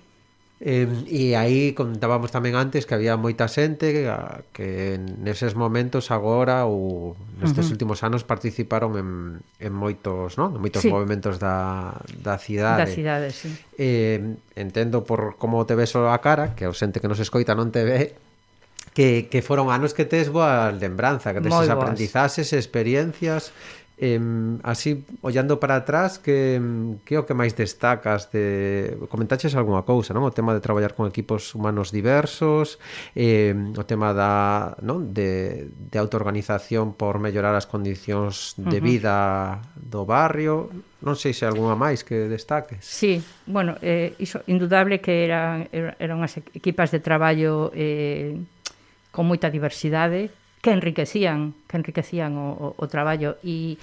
Eh, 0.65 0.87
e 1.11 1.35
aí 1.35 1.75
contábamos 1.75 2.31
tamén 2.31 2.55
antes 2.55 2.87
que 2.87 2.95
había 2.95 3.19
moita 3.19 3.51
xente 3.51 3.91
que, 3.91 4.07
que 4.55 4.95
neses 5.19 5.59
momentos 5.59 6.15
agora 6.15 6.71
ou 6.71 7.19
nestes 7.43 7.67
uh 7.67 7.69
-huh. 7.69 7.75
últimos 7.75 8.07
anos 8.07 8.23
participaron 8.23 8.95
en, 8.95 9.43
en 9.59 9.73
moitos, 9.75 10.39
non? 10.39 10.55
En 10.55 10.63
moitos 10.63 10.87
sí. 10.87 10.87
movimentos 10.87 11.43
da, 11.43 11.99
da 12.23 12.39
cidade. 12.39 12.87
Da 12.87 12.87
cidade, 12.87 13.35
sí. 13.35 13.51
Eh, 13.75 14.39
entendo 14.55 15.03
por 15.03 15.35
como 15.35 15.67
te 15.67 15.75
ves 15.75 15.99
a 15.99 16.15
cara, 16.23 16.55
que 16.55 16.63
a 16.63 16.71
xente 16.71 17.03
que 17.03 17.11
nos 17.11 17.19
escoita 17.19 17.59
non 17.59 17.75
te 17.75 17.83
ve, 17.83 18.15
que, 18.95 19.27
que 19.27 19.43
foron 19.43 19.75
anos 19.75 19.99
que 19.99 20.07
tes 20.07 20.31
boa 20.31 20.71
lembranza, 20.71 21.35
que 21.35 21.43
tes 21.43 21.51
aprendizaxes, 21.51 22.55
experiencias 22.55 23.51
Eh, 23.99 24.19
así, 24.63 25.05
ollando 25.21 25.61
para 25.61 25.77
atrás, 25.77 26.19
que, 26.19 26.59
que 27.05 27.19
o 27.19 27.27
que 27.29 27.37
máis 27.37 27.55
destacas? 27.55 28.33
De... 28.33 28.99
Comentaches 29.13 29.55
algunha 29.55 29.85
cousa, 29.85 30.17
non? 30.17 30.25
O 30.27 30.33
tema 30.35 30.57
de 30.57 30.65
traballar 30.65 30.97
con 30.97 31.07
equipos 31.07 31.55
humanos 31.55 31.93
diversos, 31.93 32.81
eh, 33.15 33.53
o 33.53 33.85
tema 33.85 34.17
da, 34.17 34.75
non? 34.83 35.13
De, 35.13 35.71
de 35.71 35.97
autoorganización 36.01 36.97
por 36.97 37.21
mellorar 37.21 37.55
as 37.55 37.69
condicións 37.69 38.59
de 38.59 38.81
vida 38.81 39.61
do 39.77 40.09
barrio. 40.09 40.73
Non 41.05 41.15
sei 41.15 41.37
se 41.37 41.47
algunha 41.47 41.77
máis 41.79 42.03
que 42.03 42.27
destaques. 42.27 42.83
Sí, 42.83 43.23
bueno, 43.47 43.79
eh, 43.85 44.19
iso, 44.19 44.43
indudable 44.49 44.99
que 44.99 45.29
eran, 45.29 45.69
er, 45.71 45.95
eran 46.03 46.25
as 46.25 46.41
equipas 46.57 46.91
de 46.91 46.99
traballo 46.99 47.71
eh, 47.77 48.35
con 49.13 49.29
moita 49.29 49.53
diversidade, 49.53 50.33
que 50.63 50.71
enriquecían, 50.71 51.59
que 51.67 51.77
enriquecían 51.77 52.39
o, 52.39 52.49
o, 52.55 52.67
o 52.79 52.85
traballo 52.87 53.37
e 53.43 53.77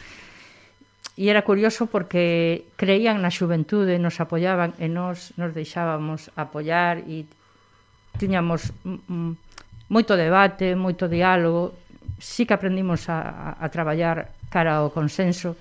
E 1.19 1.27
era 1.27 1.43
curioso 1.43 1.91
porque 1.91 2.71
creían 2.79 3.19
na 3.19 3.27
xuventude, 3.27 3.99
nos 3.99 4.23
apoiaban 4.23 4.71
e 4.79 4.87
nos, 4.87 5.35
nos 5.35 5.51
deixábamos 5.51 6.31
apoiar 6.39 7.03
e 7.11 7.27
tiñamos 8.15 8.71
mm, 8.87 9.35
moito 9.91 10.15
debate, 10.15 10.79
moito 10.79 11.11
diálogo, 11.11 11.75
sí 12.23 12.47
que 12.47 12.55
aprendimos 12.55 13.11
a, 13.11 13.19
a, 13.19 13.47
a 13.59 13.67
traballar 13.67 14.31
cara 14.47 14.79
ao 14.79 14.95
consenso. 14.95 15.59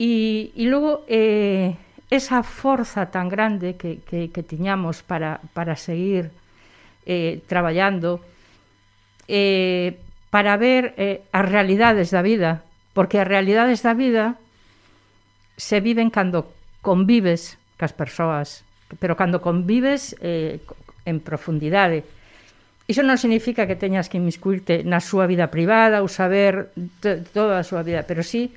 E, 0.00 0.48
e 0.56 0.64
logo 0.64 1.04
eh, 1.04 1.76
esa 2.08 2.40
forza 2.40 3.12
tan 3.12 3.28
grande 3.28 3.76
que, 3.76 4.00
que, 4.00 4.32
que 4.32 4.42
tiñamos 4.48 5.04
para, 5.04 5.44
para 5.52 5.76
seguir 5.76 6.32
eh, 7.04 7.44
traballando, 7.44 8.24
eh, 9.30 9.94
para 10.34 10.58
ver 10.58 10.98
eh, 10.98 11.22
as 11.30 11.46
realidades 11.46 12.10
da 12.10 12.26
vida, 12.26 12.66
porque 12.92 13.22
as 13.22 13.30
realidades 13.30 13.86
da 13.86 13.94
vida 13.94 14.34
se 15.54 15.78
viven 15.78 16.10
cando 16.10 16.50
convives 16.82 17.54
cas 17.78 17.94
persoas, 17.94 18.66
pero 18.98 19.14
cando 19.14 19.38
convives 19.38 20.18
eh, 20.18 20.58
en 21.06 21.22
profundidade. 21.22 22.02
Iso 22.90 23.06
non 23.06 23.22
significa 23.22 23.70
que 23.70 23.78
teñas 23.78 24.10
que 24.10 24.18
inmiscuirte 24.18 24.82
na 24.82 24.98
súa 24.98 25.30
vida 25.30 25.46
privada 25.46 26.02
ou 26.02 26.10
saber 26.10 26.74
toda 27.30 27.62
a 27.62 27.66
súa 27.66 27.86
vida, 27.86 28.02
pero 28.02 28.26
sí, 28.26 28.50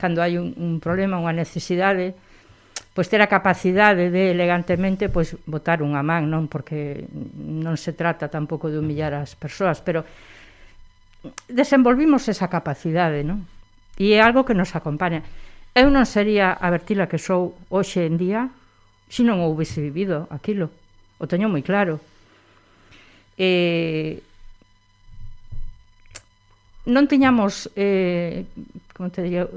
cando 0.00 0.24
hai 0.24 0.40
un, 0.40 0.56
un 0.56 0.80
problema, 0.80 1.20
unha 1.20 1.36
necesidade, 1.36 2.16
pois 2.94 3.10
ter 3.10 3.18
a 3.18 3.26
capacidade 3.26 4.08
de 4.14 4.30
elegantemente 4.30 5.10
pois 5.10 5.34
botar 5.50 5.82
unha 5.82 6.00
man, 6.06 6.30
non, 6.30 6.46
porque 6.46 7.10
non 7.34 7.74
se 7.74 7.90
trata 7.90 8.30
tampouco 8.30 8.70
de 8.70 8.78
humillar 8.78 9.18
as 9.18 9.34
persoas, 9.34 9.82
pero 9.82 10.06
desenvolvimos 11.50 12.30
esa 12.30 12.46
capacidade, 12.46 13.26
non? 13.26 13.42
E 13.98 14.14
é 14.14 14.22
algo 14.22 14.46
que 14.46 14.54
nos 14.54 14.78
acompaña. 14.78 15.26
Eu 15.74 15.90
non 15.90 16.06
sería 16.06 16.54
a 16.54 16.70
Bertila 16.70 17.10
que 17.10 17.18
sou 17.18 17.58
hoxe 17.66 18.06
en 18.06 18.14
día 18.14 18.54
se 19.10 19.26
non 19.26 19.42
houvese 19.42 19.82
vivido 19.82 20.30
aquilo. 20.30 20.70
O 21.18 21.26
teño 21.26 21.50
moi 21.50 21.66
claro. 21.66 21.98
Eh, 23.34 24.22
non 26.86 27.10
tiñamos 27.10 27.70
eh, 27.74 28.46
como 28.94 29.10
te 29.10 29.26
diría, 29.26 29.50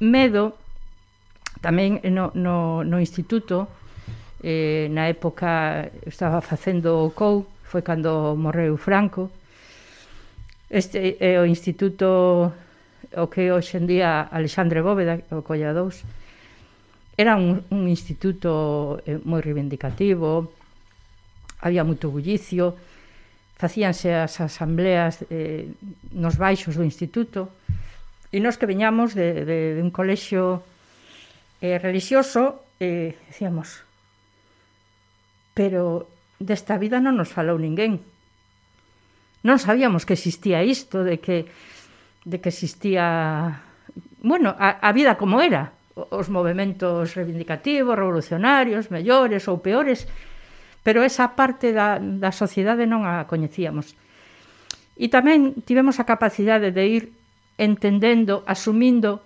medo 0.00 0.56
Tamén 1.64 2.04
no, 2.12 2.28
no, 2.36 2.84
no 2.84 3.00
instituto, 3.00 3.72
eh, 4.44 4.92
na 4.92 5.08
época 5.08 5.88
estaba 6.04 6.44
facendo 6.44 7.08
o 7.08 7.16
COU, 7.16 7.48
foi 7.64 7.80
cando 7.80 8.36
morreu 8.36 8.76
Franco. 8.76 9.32
Este 10.68 11.16
é 11.24 11.40
o 11.40 11.48
instituto 11.48 12.52
o 13.16 13.26
que 13.32 13.48
hoxe 13.48 13.80
en 13.80 13.88
día 13.88 14.28
Alexandre 14.28 14.84
Bóveda, 14.84 15.24
o 15.32 15.40
Colladós, 15.40 16.04
era 17.16 17.40
un, 17.40 17.64
un 17.72 17.88
instituto 17.88 19.00
eh, 19.08 19.16
moi 19.24 19.40
reivindicativo, 19.40 20.52
había 21.64 21.80
moito 21.80 22.12
bullicio, 22.12 22.76
facíanse 23.56 24.12
as 24.12 24.36
asambleas 24.36 25.24
eh, 25.32 25.72
nos 26.12 26.36
baixos 26.36 26.76
do 26.76 26.84
instituto, 26.84 27.48
e 28.28 28.42
nós 28.42 28.60
que 28.60 28.68
veñamos 28.68 29.16
de, 29.16 29.48
de, 29.48 29.58
de 29.78 29.80
un 29.80 29.88
colexio 29.88 30.60
eh, 31.60 31.78
religioso, 31.78 32.64
eh, 32.80 33.18
decíamos, 33.28 33.84
pero 35.54 36.10
desta 36.42 36.78
vida 36.78 36.98
non 36.98 37.14
nos 37.14 37.30
falou 37.30 37.56
ninguén. 37.56 38.02
Non 39.46 39.62
sabíamos 39.62 40.02
que 40.08 40.18
existía 40.18 40.64
isto, 40.64 41.06
de 41.06 41.22
que, 41.22 41.46
de 42.26 42.36
que 42.42 42.50
existía, 42.50 43.62
bueno, 44.24 44.56
a, 44.56 44.80
a 44.82 44.90
vida 44.90 45.14
como 45.14 45.38
era, 45.38 45.76
os 45.94 46.26
movimentos 46.26 47.14
reivindicativos, 47.14 47.94
revolucionarios, 47.94 48.90
mellores 48.90 49.46
ou 49.46 49.62
peores, 49.62 50.10
pero 50.82 51.06
esa 51.06 51.38
parte 51.38 51.70
da, 51.70 52.02
da 52.02 52.34
sociedade 52.34 52.84
non 52.84 53.06
a 53.06 53.24
coñecíamos. 53.30 53.94
E 54.98 55.06
tamén 55.06 55.54
tivemos 55.62 56.02
a 56.02 56.06
capacidade 56.06 56.74
de 56.74 56.84
ir 56.90 57.04
entendendo, 57.56 58.42
asumindo 58.50 59.22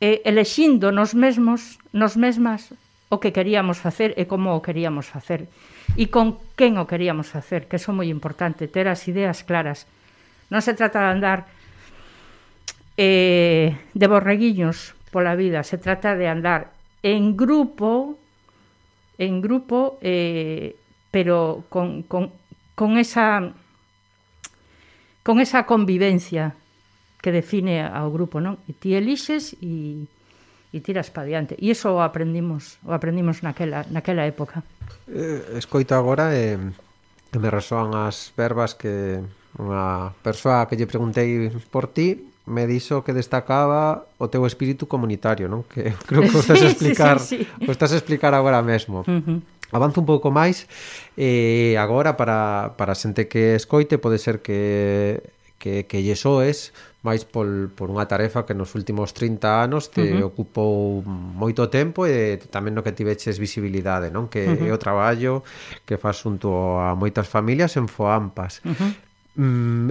e 0.00 0.20
elexindo 0.28 0.92
nos 0.92 1.16
mesmos, 1.16 1.80
nos 1.92 2.20
mesmas 2.20 2.74
o 3.08 3.16
que 3.22 3.32
queríamos 3.32 3.78
facer 3.78 4.12
e 4.18 4.26
como 4.28 4.52
o 4.52 4.60
queríamos 4.60 5.08
facer 5.08 5.48
e 5.94 6.10
con 6.10 6.42
quen 6.58 6.76
o 6.76 6.84
queríamos 6.84 7.30
facer, 7.30 7.70
que 7.70 7.78
é 7.78 7.92
moi 7.94 8.10
importante, 8.10 8.68
ter 8.68 8.90
as 8.90 9.06
ideas 9.06 9.46
claras. 9.46 9.86
Non 10.50 10.60
se 10.60 10.74
trata 10.74 11.00
de 11.00 11.08
andar 11.14 11.38
eh, 12.98 13.78
de 13.94 14.06
borreguiños 14.10 14.98
pola 15.14 15.38
vida, 15.38 15.62
se 15.62 15.78
trata 15.78 16.18
de 16.18 16.28
andar 16.28 16.74
en 17.00 17.38
grupo, 17.38 18.18
en 19.16 19.40
grupo, 19.40 19.96
eh, 20.02 20.76
pero 21.14 21.64
con, 21.70 22.02
con, 22.02 22.34
con 22.74 22.98
esa 22.98 23.54
con 25.22 25.40
esa 25.40 25.64
convivencia 25.64 26.54
que 27.26 27.34
define 27.34 27.82
ao 27.82 28.14
grupo, 28.14 28.38
non? 28.38 28.62
E 28.70 28.78
ti 28.78 28.94
elixes 28.94 29.58
e 29.58 30.06
e 30.70 30.78
tiras 30.78 31.10
para 31.10 31.26
diante. 31.26 31.58
E 31.58 31.74
iso 31.74 31.90
o 31.90 31.98
aprendimos, 31.98 32.78
o 32.86 32.94
aprendimos 32.94 33.42
naquela 33.42 33.82
naquela 33.90 34.22
época. 34.22 34.62
Eh, 35.10 35.58
escoito 35.58 35.98
agora 35.98 36.30
e 36.30 36.54
eh, 36.54 36.62
que 37.34 37.42
me 37.42 37.50
resoan 37.50 37.98
as 37.98 38.30
verbas 38.38 38.78
que 38.78 39.18
unha 39.58 40.14
persoa 40.22 40.70
que 40.70 40.78
lle 40.78 40.86
preguntei 40.86 41.50
por 41.74 41.90
ti 41.90 42.30
me 42.46 42.62
dixo 42.70 43.02
que 43.02 43.10
destacaba 43.10 44.06
o 44.22 44.30
teu 44.30 44.46
espírito 44.46 44.86
comunitario, 44.86 45.50
non? 45.50 45.66
Que 45.66 45.98
creo 46.06 46.30
que 46.30 46.38
o 46.38 46.42
estás 46.46 46.62
a 46.62 46.70
explicar, 46.70 47.18
sí, 47.18 47.42
sí, 47.42 47.50
sí. 47.50 47.66
o 47.66 47.74
estás 47.74 47.90
a 47.90 47.98
explicar 47.98 48.38
agora 48.38 48.62
mesmo. 48.62 49.02
Uh 49.02 49.18
-huh. 49.18 49.38
Avanzo 49.74 49.98
un 49.98 50.06
pouco 50.06 50.30
máis 50.30 50.70
e 51.18 51.74
eh, 51.74 51.82
agora 51.82 52.14
para, 52.14 52.78
para 52.78 52.94
xente 52.94 53.26
que 53.26 53.58
escoite 53.58 53.98
pode 53.98 54.22
ser 54.22 54.38
que 54.38 55.18
que, 55.58 55.86
que 55.88 56.02
lle 56.04 56.14
soes 56.14 56.72
máis 57.06 57.22
por, 57.22 57.46
por 57.78 57.86
unha 57.94 58.02
tarefa 58.10 58.42
que 58.42 58.58
nos 58.58 58.74
últimos 58.74 59.14
30 59.14 59.62
anos 59.62 59.94
te 59.94 60.02
uh 60.02 60.26
-huh. 60.26 60.30
ocupou 60.34 61.06
moito 61.06 61.70
tempo 61.70 62.02
e 62.02 62.42
tamén 62.50 62.74
no 62.74 62.82
que 62.82 62.90
tiveches 62.90 63.38
visibilidade, 63.38 64.10
non? 64.10 64.26
Que 64.26 64.42
uh 64.42 64.58
-huh. 64.58 64.66
é 64.66 64.72
o 64.74 64.82
traballo 64.82 65.46
que 65.86 65.94
faz 65.94 66.18
junto 66.26 66.82
a 66.82 66.98
moitas 66.98 67.30
familias 67.30 67.78
en 67.78 67.86
Foampas. 67.86 68.58
Uh 68.66 68.74
-huh. 68.74 68.90
mm, 69.38 69.90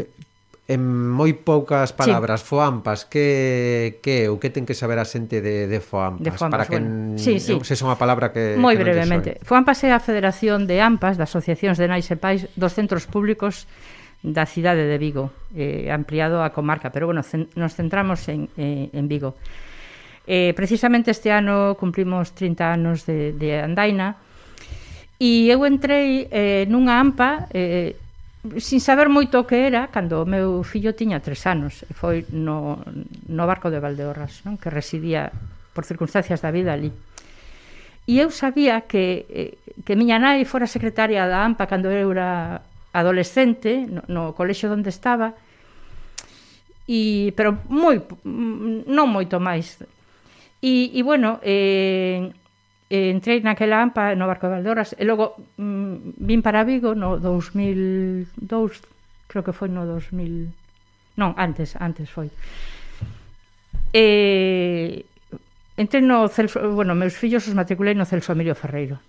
en 0.65 0.81
moi 1.13 1.29
poucas 1.37 1.93
palabras, 1.93 2.41
sí. 2.41 2.49
Foampas, 2.49 3.05
que 3.05 4.01
que 4.01 4.33
o 4.33 4.41
que 4.41 4.49
ten 4.49 4.65
que 4.65 4.73
saber 4.73 4.97
a 4.97 5.05
xente 5.05 5.37
de 5.37 5.69
de 5.69 5.77
Foampas, 5.77 6.25
de 6.25 6.31
Foampas 6.33 6.49
para 6.49 6.65
que 6.65 6.81
bueno. 6.81 7.21
sí, 7.21 7.37
sí. 7.37 7.53
se 7.61 7.77
son 7.77 7.93
a 7.93 8.01
palabra 8.01 8.33
que 8.33 8.57
Moi 8.57 8.73
que 8.73 8.81
brevemente. 8.81 9.37
Foampas 9.45 9.85
é 9.85 9.93
a 9.93 10.01
Federación 10.01 10.65
de 10.65 10.81
AMPAS, 10.81 11.21
das 11.21 11.29
asociacións 11.29 11.77
de 11.77 11.85
nais 11.85 12.09
e 12.09 12.17
pais 12.17 12.49
dos 12.57 12.73
centros 12.73 13.05
públicos 13.05 13.69
da 14.25 14.49
cidade 14.49 14.89
de 14.89 14.97
Vigo, 14.97 15.29
eh, 15.53 15.93
ampliado 15.93 16.41
a 16.41 16.49
comarca, 16.49 16.89
pero 16.89 17.05
bueno, 17.05 17.21
cen, 17.21 17.45
nos 17.53 17.77
centramos 17.77 18.25
en, 18.25 18.49
eh, 18.57 18.89
en 18.89 19.05
Vigo. 19.05 19.37
Eh, 20.25 20.53
precisamente 20.57 21.11
este 21.11 21.29
ano 21.29 21.77
cumplimos 21.77 22.33
30 22.33 22.73
anos 22.73 23.05
de, 23.05 23.33
de 23.37 23.61
Andaina 23.61 24.17
e 25.21 25.45
eu 25.53 25.61
entrei 25.69 26.25
eh, 26.33 26.65
nunha 26.65 26.97
AMPA 26.97 27.45
eh, 27.53 27.93
sin 28.57 28.81
saber 28.81 29.05
moito 29.05 29.37
o 29.37 29.45
que 29.45 29.69
era 29.69 29.93
cando 29.93 30.21
o 30.21 30.25
meu 30.25 30.65
fillo 30.65 30.97
tiña 30.97 31.21
tres 31.21 31.45
anos 31.45 31.85
e 31.85 31.93
foi 31.93 32.25
no, 32.33 32.81
no 33.29 33.43
barco 33.45 33.69
de 33.69 33.77
Valdeorras 33.77 34.41
non? 34.49 34.57
que 34.57 34.73
residía 34.73 35.29
por 35.77 35.85
circunstancias 35.85 36.41
da 36.41 36.49
vida 36.49 36.73
ali 36.73 36.89
e 38.09 38.17
eu 38.17 38.33
sabía 38.33 38.89
que, 38.89 39.29
eh, 39.29 39.53
que 39.85 39.93
miña 39.93 40.17
nai 40.17 40.41
fora 40.45 40.65
secretaria 40.65 41.29
da 41.29 41.45
AMPA 41.45 41.69
cando 41.69 41.93
eu 41.93 42.09
era 42.09 42.65
adolescente 42.95 43.83
no, 43.83 44.01
no 44.07 44.23
colexo 44.31 44.71
onde 44.71 44.87
estaba 44.87 45.35
e 46.87 47.33
pero 47.35 47.59
moi 47.67 47.99
non 48.87 49.09
moito 49.09 49.41
máis. 49.41 49.81
E, 50.61 50.93
e 50.93 51.01
bueno, 51.03 51.41
eh, 51.41 52.29
eh, 52.89 53.09
entrei 53.09 53.41
naquela 53.41 53.81
AMPA 53.81 54.13
no 54.13 54.29
Barco 54.29 54.45
de 54.47 54.61
Valdoras 54.61 54.93
e 54.97 55.03
logo 55.03 55.35
mm, 55.57 56.21
vin 56.21 56.41
para 56.45 56.63
Vigo 56.63 56.93
no 56.93 57.17
2002, 57.17 58.37
creo 59.27 59.43
que 59.43 59.53
foi 59.53 59.69
no 59.69 59.85
2000. 59.85 61.17
Non, 61.17 61.33
antes, 61.41 61.73
antes 61.81 62.07
foi. 62.13 62.29
E 63.89 65.05
entrei 65.73 66.05
no 66.05 66.29
Celso, 66.29 66.61
bueno, 66.69 66.93
meus 66.93 67.17
fillos 67.17 67.49
os 67.49 67.57
matriculei 67.57 67.97
no 67.97 68.05
Celso 68.05 68.37
Emilio 68.37 68.53
Ferreiro. 68.53 69.01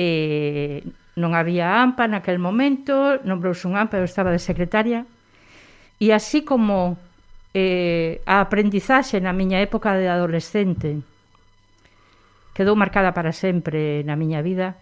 E 0.00 0.80
non 1.16 1.32
había 1.32 1.80
AMPA 1.80 2.12
naquel 2.12 2.36
momento, 2.36 3.16
nombrouse 3.24 3.64
un 3.64 3.74
AMPA, 3.80 3.98
eu 3.98 4.06
estaba 4.06 4.28
de 4.28 4.38
secretaria, 4.38 5.08
e 5.96 6.12
así 6.12 6.44
como 6.44 7.00
eh, 7.56 8.20
a 8.28 8.44
aprendizaxe 8.44 9.16
na 9.24 9.32
miña 9.32 9.64
época 9.64 9.96
de 9.96 10.12
adolescente 10.12 11.00
quedou 12.52 12.76
marcada 12.76 13.16
para 13.16 13.32
sempre 13.32 14.04
na 14.04 14.16
miña 14.16 14.44
vida, 14.44 14.76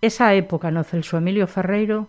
esa 0.00 0.32
época 0.32 0.72
no 0.72 0.84
Celso 0.88 1.20
Emilio 1.20 1.44
Ferreiro 1.44 2.08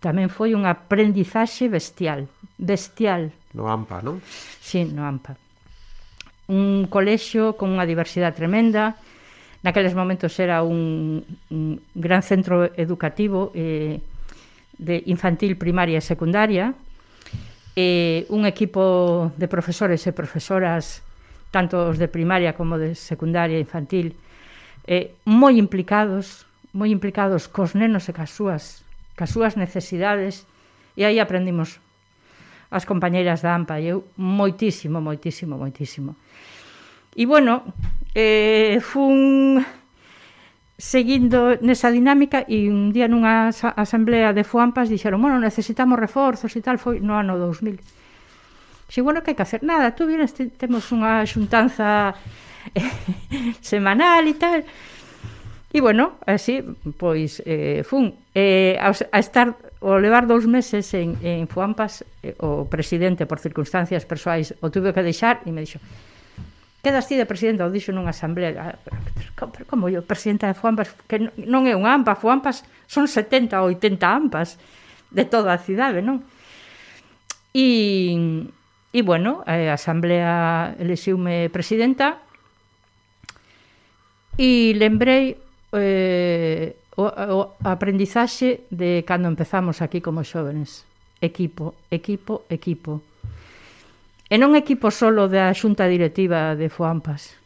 tamén 0.00 0.32
foi 0.32 0.56
unha 0.56 0.72
aprendizaxe 0.72 1.68
bestial, 1.68 2.28
bestial. 2.56 3.32
No 3.52 3.68
AMPA, 3.68 4.04
non? 4.04 4.20
Sí, 4.60 4.88
no 4.88 5.04
AMPA. 5.04 5.36
Un 6.52 6.88
colexio 6.88 7.60
con 7.60 7.72
unha 7.76 7.88
diversidade 7.88 8.36
tremenda, 8.36 8.96
naqueles 9.62 9.94
momentos 9.94 10.36
era 10.40 10.62
un, 10.62 11.24
un 11.50 11.80
gran 11.94 12.22
centro 12.22 12.68
educativo 12.76 13.52
eh, 13.54 14.00
de 14.76 15.02
infantil, 15.06 15.56
primaria 15.56 16.00
e 16.00 16.04
secundaria, 16.04 16.76
eh, 17.76 18.24
un 18.28 18.44
equipo 18.44 19.32
de 19.36 19.48
profesores 19.48 20.04
e 20.08 20.12
profesoras 20.12 21.04
tanto 21.52 21.88
os 21.88 21.96
de 21.96 22.08
primaria 22.08 22.52
como 22.52 22.76
de 22.76 22.96
secundaria 22.96 23.56
e 23.56 23.64
infantil 23.64 24.16
eh, 24.84 25.16
moi 25.24 25.56
implicados 25.56 26.44
moi 26.76 26.92
implicados 26.92 27.48
cos 27.48 27.72
nenos 27.72 28.08
e 28.08 28.12
cas 28.12 28.32
súas 28.32 28.84
cas 29.16 29.32
súas 29.32 29.56
necesidades 29.56 30.44
e 30.96 31.04
aí 31.04 31.20
aprendimos. 31.20 31.80
As 32.70 32.84
compañeiras 32.84 33.44
da 33.44 33.54
AMPA 33.54 33.78
e 33.78 33.92
eu 33.94 34.08
moitísimo, 34.18 34.98
moitísimo, 34.98 35.54
moitísimo. 35.56 36.16
E 37.14 37.24
bueno, 37.24 37.62
eh, 38.16 38.80
fun 38.80 39.60
seguindo 40.78 41.56
nesa 41.60 41.92
dinámica 41.92 42.48
e 42.48 42.72
un 42.72 42.88
día 42.88 43.08
nunha 43.12 43.52
asamblea 43.52 44.32
de 44.32 44.40
Fuampas 44.40 44.88
dixeron, 44.88 45.20
bueno, 45.20 45.36
necesitamos 45.36 46.00
reforzos 46.00 46.52
e 46.56 46.64
tal, 46.64 46.80
foi 46.80 47.04
no 47.04 47.12
ano 47.12 47.36
2000. 47.36 47.76
Xe, 48.88 49.04
bueno, 49.04 49.20
que 49.20 49.32
hai 49.32 49.36
que 49.36 49.44
hacer 49.44 49.60
nada, 49.60 49.92
tú 49.92 50.08
vienes, 50.08 50.32
te, 50.32 50.48
temos 50.48 50.88
unha 50.96 51.28
xuntanza 51.28 52.16
eh, 52.72 52.88
semanal 53.60 54.24
e 54.24 54.34
tal. 54.40 54.60
E, 55.68 55.78
bueno, 55.84 56.16
así, 56.24 56.64
pois, 56.96 57.44
eh, 57.44 57.84
fun. 57.84 58.16
Eh, 58.32 58.80
a, 58.80 58.96
a 58.96 59.18
estar, 59.20 59.60
o 59.84 60.00
levar 60.00 60.24
dous 60.24 60.48
meses 60.48 60.88
en, 60.96 61.20
en 61.20 61.44
Fuampas, 61.52 62.00
eh, 62.24 62.32
o 62.40 62.64
presidente, 62.64 63.28
por 63.28 63.44
circunstancias 63.44 64.08
persoais, 64.08 64.56
o 64.64 64.72
tuve 64.72 64.96
que 64.96 65.04
deixar 65.04 65.44
e 65.44 65.52
me 65.52 65.60
dixo, 65.60 65.80
quedas 66.86 67.10
ti 67.10 67.18
de 67.18 67.26
presidenta, 67.26 67.66
o 67.66 67.74
dixo 67.74 67.90
nunha 67.90 68.14
asamblea, 68.14 68.54
ah, 68.54 68.78
pero 69.50 69.66
como 69.66 69.90
eu, 69.90 70.06
presidenta 70.06 70.46
de 70.46 70.54
Fuampas, 70.54 70.94
que 71.10 71.18
non 71.34 71.66
é 71.66 71.74
un 71.74 71.82
AMPA, 71.82 72.14
Fuampas 72.14 72.62
son 72.86 73.10
70 73.10 73.58
ou 73.58 73.74
80 73.74 74.06
AMPAs 74.06 74.54
de 75.10 75.26
toda 75.26 75.50
a 75.50 75.58
cidade, 75.58 75.98
non? 75.98 76.22
E, 77.50 78.14
e 78.94 79.00
bueno, 79.02 79.42
a 79.42 79.74
asamblea 79.74 80.78
elexiume 80.78 81.50
presidenta 81.50 82.22
e 84.38 84.70
lembrei 84.78 85.34
eh, 85.74 86.78
o, 86.94 87.02
o 87.02 87.38
aprendizaxe 87.66 88.62
de 88.70 89.02
cando 89.02 89.26
empezamos 89.26 89.82
aquí 89.82 89.98
como 89.98 90.22
xóvenes. 90.22 90.86
Equipo, 91.18 91.74
equipo, 91.90 92.46
equipo 92.46 93.02
E 94.26 94.34
non 94.42 94.58
equipo 94.58 94.90
solo 94.90 95.30
da 95.30 95.54
xunta 95.54 95.86
directiva 95.86 96.58
de 96.58 96.66
FOAMPAS, 96.66 97.38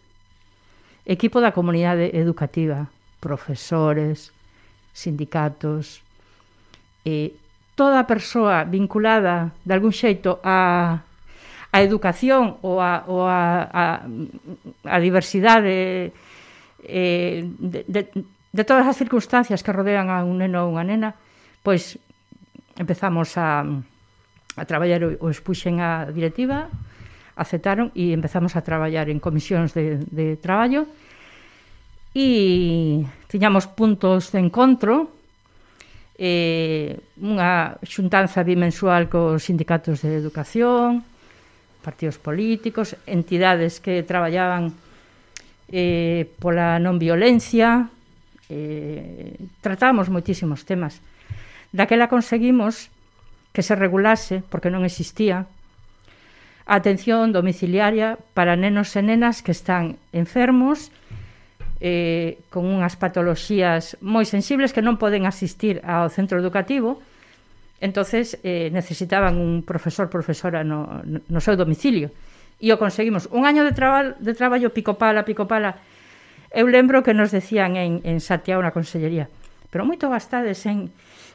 equipo 1.05 1.45
da 1.45 1.53
comunidade 1.53 2.09
educativa, 2.17 2.89
profesores, 3.21 4.33
sindicatos, 4.97 6.01
e 7.05 7.37
toda 7.77 8.09
persoa 8.09 8.65
vinculada 8.65 9.53
de 9.65 9.73
algún 9.77 9.93
xeito 9.93 10.41
a 10.41 11.05
a 11.71 11.79
educación 11.87 12.59
ou 12.67 12.83
a, 12.83 13.07
ou 13.07 13.23
a, 13.23 13.71
a, 13.71 13.85
a 14.91 14.97
diversidade 14.99 16.11
eh, 16.83 17.47
de, 17.47 17.81
de, 17.87 18.01
de 18.11 18.63
todas 18.67 18.91
as 18.91 18.99
circunstancias 18.99 19.63
que 19.63 19.71
rodean 19.71 20.11
a 20.11 20.27
un 20.27 20.43
neno 20.43 20.67
ou 20.67 20.75
unha 20.75 20.83
nena, 20.83 21.15
pois 21.63 21.95
empezamos 22.75 23.39
a, 23.39 23.63
a 24.61 24.69
traballar, 24.69 25.17
o 25.25 25.33
puxen 25.41 25.81
a 25.81 26.13
directiva, 26.13 26.69
aceptaron 27.33 27.89
e 27.97 28.13
empezamos 28.13 28.53
a 28.53 28.61
traballar 28.61 29.09
en 29.09 29.17
comisións 29.17 29.73
de, 29.73 30.05
de 30.13 30.37
traballo 30.37 30.85
e 32.13 33.07
tiñamos 33.33 33.65
puntos 33.73 34.29
de 34.29 34.45
encontro 34.45 35.09
eh, 36.21 37.01
unha 37.17 37.81
xuntanza 37.81 38.45
bimensual 38.45 39.09
cos 39.09 39.49
sindicatos 39.49 40.05
de 40.05 40.21
educación, 40.21 41.01
partidos 41.81 42.21
políticos, 42.21 42.93
entidades 43.09 43.81
que 43.81 44.05
traballaban 44.05 44.77
eh, 45.73 46.29
pola 46.37 46.77
non 46.77 47.01
violencia, 47.01 47.89
eh, 48.53 49.33
tratábamos 49.65 50.13
moitísimos 50.13 50.69
temas. 50.69 51.01
Daquela 51.73 52.13
conseguimos 52.13 52.93
que 53.53 53.63
se 53.63 53.75
regulase, 53.75 54.43
porque 54.49 54.71
non 54.71 54.87
existía, 54.87 55.51
a 56.71 56.79
atención 56.79 57.35
domiciliaria 57.35 58.15
para 58.35 58.55
nenos 58.55 58.95
e 58.95 59.03
nenas 59.03 59.43
que 59.43 59.51
están 59.51 59.99
enfermos 60.15 60.95
eh, 61.83 62.39
con 62.53 62.69
unhas 62.69 62.95
patoloxías 62.95 63.99
moi 63.99 64.23
sensibles 64.23 64.71
que 64.71 64.85
non 64.85 65.01
poden 65.01 65.27
asistir 65.27 65.83
ao 65.83 66.07
centro 66.13 66.39
educativo, 66.39 67.03
entonces 67.83 68.39
eh, 68.47 68.71
necesitaban 68.71 69.41
un 69.41 69.67
profesor 69.67 70.07
profesora 70.07 70.63
no, 70.63 71.03
no 71.03 71.41
seu 71.43 71.59
domicilio. 71.59 72.15
E 72.61 72.71
o 72.71 72.77
conseguimos. 72.77 73.27
Un 73.33 73.49
año 73.49 73.65
de, 73.65 73.73
traba 73.73 74.15
de 74.21 74.37
traballo 74.37 74.69
picopala, 74.71 75.25
picopala. 75.25 75.81
Eu 76.53 76.69
lembro 76.69 77.01
que 77.01 77.17
nos 77.17 77.33
decían 77.33 77.81
en, 77.81 78.05
en 78.05 78.21
Santiago 78.21 78.61
na 78.61 78.71
Consellería 78.71 79.33
pero 79.71 79.87
moito 79.87 80.11
gastades 80.11 80.67
en, 80.67 80.91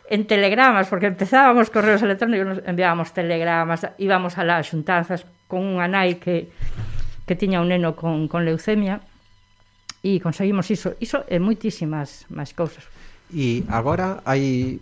en 0.09 0.27
telegramas, 0.27 0.87
porque 0.87 1.07
empezábamos 1.07 1.69
correos 1.69 2.01
electrónicos, 2.01 2.61
enviábamos 2.65 3.13
telegramas, 3.13 3.87
íbamos 3.97 4.37
a 4.37 4.43
las 4.43 4.69
xuntanzas 4.69 5.25
con 5.49 5.65
unha 5.65 5.89
nai 5.89 6.21
que, 6.21 6.49
que 7.25 7.33
tiña 7.33 7.61
un 7.61 7.73
neno 7.73 7.97
con, 7.97 8.29
con 8.29 8.45
leucemia, 8.45 9.01
e 10.05 10.21
conseguimos 10.21 10.69
iso, 10.69 10.93
iso 11.01 11.25
e 11.25 11.41
moitísimas 11.41 12.29
máis 12.29 12.53
cousas. 12.53 12.85
E 13.33 13.65
agora 13.73 14.21
hai 14.21 14.77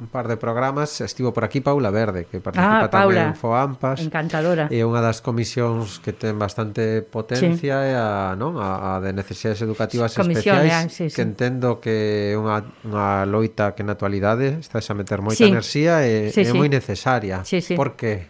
un 0.00 0.08
par 0.08 0.28
de 0.28 0.36
programas 0.36 1.00
estivo 1.00 1.32
por 1.32 1.44
aquí 1.44 1.60
Paula 1.60 1.90
Verde, 1.90 2.26
que 2.30 2.40
participa 2.40 2.84
ah, 2.84 2.90
Paula. 2.90 3.28
tamén 3.28 3.32
en 3.32 3.36
FOAMPAS. 3.36 4.00
Encantadora. 4.00 4.64
E 4.72 4.80
unha 4.80 5.04
das 5.04 5.20
comisións 5.20 6.00
que 6.00 6.16
ten 6.16 6.40
bastante 6.40 7.04
potencia 7.04 7.84
sí. 7.84 7.92
é 7.92 8.00
a, 8.00 8.32
non? 8.32 8.56
A, 8.56 8.96
a 8.96 9.04
de 9.04 9.12
necesidades 9.12 9.60
educativas 9.60 10.16
Comisión, 10.16 10.64
especiais, 10.64 10.88
eh, 10.88 10.88
sí, 10.88 11.04
sí. 11.12 11.14
que 11.14 11.22
entendo 11.22 11.84
que 11.84 12.32
é 12.32 12.40
unha, 12.40 12.64
unha 12.88 13.28
loita 13.28 13.76
que 13.76 13.84
na 13.84 13.92
actualidade 13.94 14.56
está 14.56 14.80
a 14.80 14.96
meter 14.96 15.20
moita 15.20 15.44
sí. 15.44 15.52
enerxía 15.52 16.00
e 16.08 16.32
sí, 16.32 16.48
é 16.48 16.48
sí. 16.48 16.56
moi 16.56 16.72
necesaria. 16.72 17.44
Sí, 17.44 17.60
sí. 17.60 17.76
Por 17.76 18.00
que? 18.00 18.24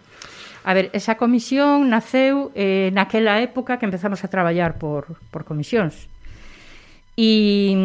A 0.66 0.74
ver, 0.74 0.90
esa 0.92 1.14
comisión 1.14 1.86
naceu 1.86 2.50
eh, 2.58 2.90
naquela 2.90 3.38
época 3.38 3.78
que 3.78 3.86
empezamos 3.86 4.26
a 4.26 4.28
traballar 4.28 4.76
por, 4.76 5.16
por 5.30 5.46
comisións. 5.46 6.10
E... 7.14 7.78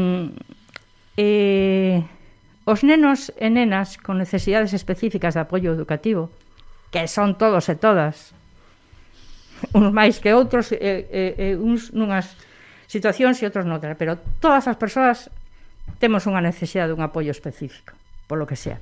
Eh, 1.15 2.03
Os 2.65 2.81
nenos 2.81 3.29
e 3.37 3.53
nenas 3.53 4.01
con 4.01 4.17
necesidades 4.17 4.73
específicas 4.73 5.37
de 5.37 5.45
apoio 5.45 5.69
educativo, 5.69 6.33
que 6.89 7.05
son 7.05 7.37
todos 7.37 7.69
e 7.69 7.77
todas, 7.77 8.33
uns 9.77 9.93
máis 9.93 10.17
que 10.17 10.33
outros, 10.33 10.73
e, 10.73 10.81
e, 10.81 11.23
e 11.37 11.47
uns 11.61 11.93
nunhas 11.93 12.33
situacións 12.89 13.37
e 13.37 13.45
outros 13.45 13.69
noutras, 13.69 13.93
pero 14.01 14.17
todas 14.41 14.65
as 14.65 14.81
persoas 14.81 15.29
temos 16.01 16.25
unha 16.25 16.41
necesidade 16.41 16.89
dun 16.89 17.05
apoio 17.05 17.29
específico, 17.29 17.93
polo 18.25 18.49
que 18.49 18.57
sea. 18.57 18.81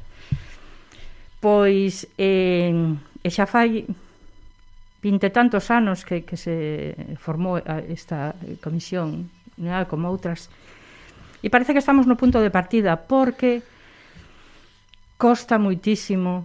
Pois, 1.44 2.08
eh, 2.16 2.72
e 3.20 3.28
xa 3.28 3.44
fai 3.44 3.84
vinte 5.04 5.28
tantos 5.28 5.68
anos 5.68 6.08
que, 6.08 6.24
que 6.24 6.40
se 6.40 6.96
formou 7.20 7.60
esta 7.92 8.32
comisión, 8.64 9.28
como 9.92 10.08
outras, 10.08 10.48
e 11.44 11.52
parece 11.52 11.76
que 11.76 11.84
estamos 11.84 12.08
no 12.08 12.16
punto 12.16 12.40
de 12.40 12.48
partida, 12.48 12.96
porque 12.96 13.60
costa 15.24 15.56
muitísimo 15.56 16.44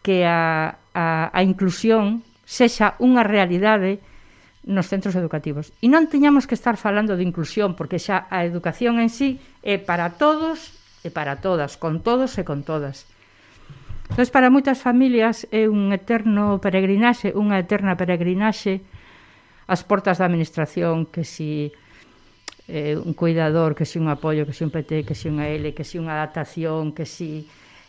que 0.00 0.24
a, 0.24 0.80
a, 0.96 1.28
a 1.28 1.40
inclusión 1.44 2.24
sexa 2.48 2.96
unha 2.96 3.20
realidade 3.20 4.00
nos 4.64 4.88
centros 4.88 5.12
educativos. 5.12 5.68
E 5.84 5.92
non 5.92 6.08
teñamos 6.08 6.48
que 6.48 6.56
estar 6.56 6.80
falando 6.80 7.12
de 7.12 7.28
inclusión, 7.28 7.76
porque 7.76 8.00
xa 8.00 8.24
a 8.32 8.48
educación 8.48 9.04
en 9.04 9.12
sí 9.12 9.36
é 9.60 9.76
para 9.76 10.16
todos 10.16 10.80
e 11.04 11.12
para 11.12 11.44
todas, 11.44 11.76
con 11.76 12.00
todos 12.00 12.40
e 12.40 12.42
con 12.48 12.64
todas. 12.64 13.04
Entón, 14.08 14.24
para 14.32 14.48
moitas 14.48 14.80
familias 14.80 15.44
é 15.52 15.68
un 15.68 15.92
eterno 15.92 16.56
peregrinaxe, 16.64 17.36
unha 17.36 17.60
eterna 17.60 18.00
peregrinaxe 18.00 18.80
ás 19.68 19.84
portas 19.84 20.16
da 20.16 20.24
administración, 20.24 21.04
que 21.04 21.20
si 21.20 21.68
eh, 22.64 22.96
un 22.96 23.12
cuidador, 23.12 23.76
que 23.76 23.84
si 23.84 24.00
un 24.00 24.08
apoio, 24.08 24.48
que 24.48 24.56
si 24.56 24.64
un 24.64 24.72
PT, 24.72 25.04
que 25.04 25.12
si 25.12 25.28
unha 25.28 25.52
L, 25.52 25.76
que 25.76 25.84
si 25.84 26.00
unha 26.00 26.16
adaptación, 26.16 26.96
que 26.96 27.04
si 27.04 27.44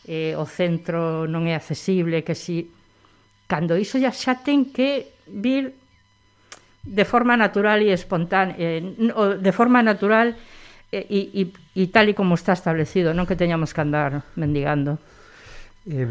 eh, 0.07 0.37
o 0.37 0.45
centro 0.45 1.25
non 1.27 1.49
é 1.49 1.57
accesible, 1.57 2.23
que 2.23 2.37
si 2.37 2.71
cando 3.49 3.75
iso 3.75 3.97
ya 3.97 4.13
xa 4.13 4.39
ten 4.45 4.69
que 4.69 5.09
vir 5.27 5.73
de 6.85 7.05
forma 7.05 7.35
natural 7.35 7.81
e 7.81 7.91
espontánea, 7.91 8.55
eh, 8.57 8.81
de 9.41 9.51
forma 9.51 9.81
natural 9.81 10.37
e, 10.91 11.01
e, 11.33 11.43
e 11.75 11.83
tal 11.91 12.09
e 12.09 12.13
como 12.13 12.37
está 12.37 12.53
establecido, 12.53 13.11
non 13.11 13.27
que 13.27 13.37
teñamos 13.37 13.75
que 13.75 13.81
andar 13.81 14.25
mendigando. 14.37 14.97
Eh, 15.89 16.05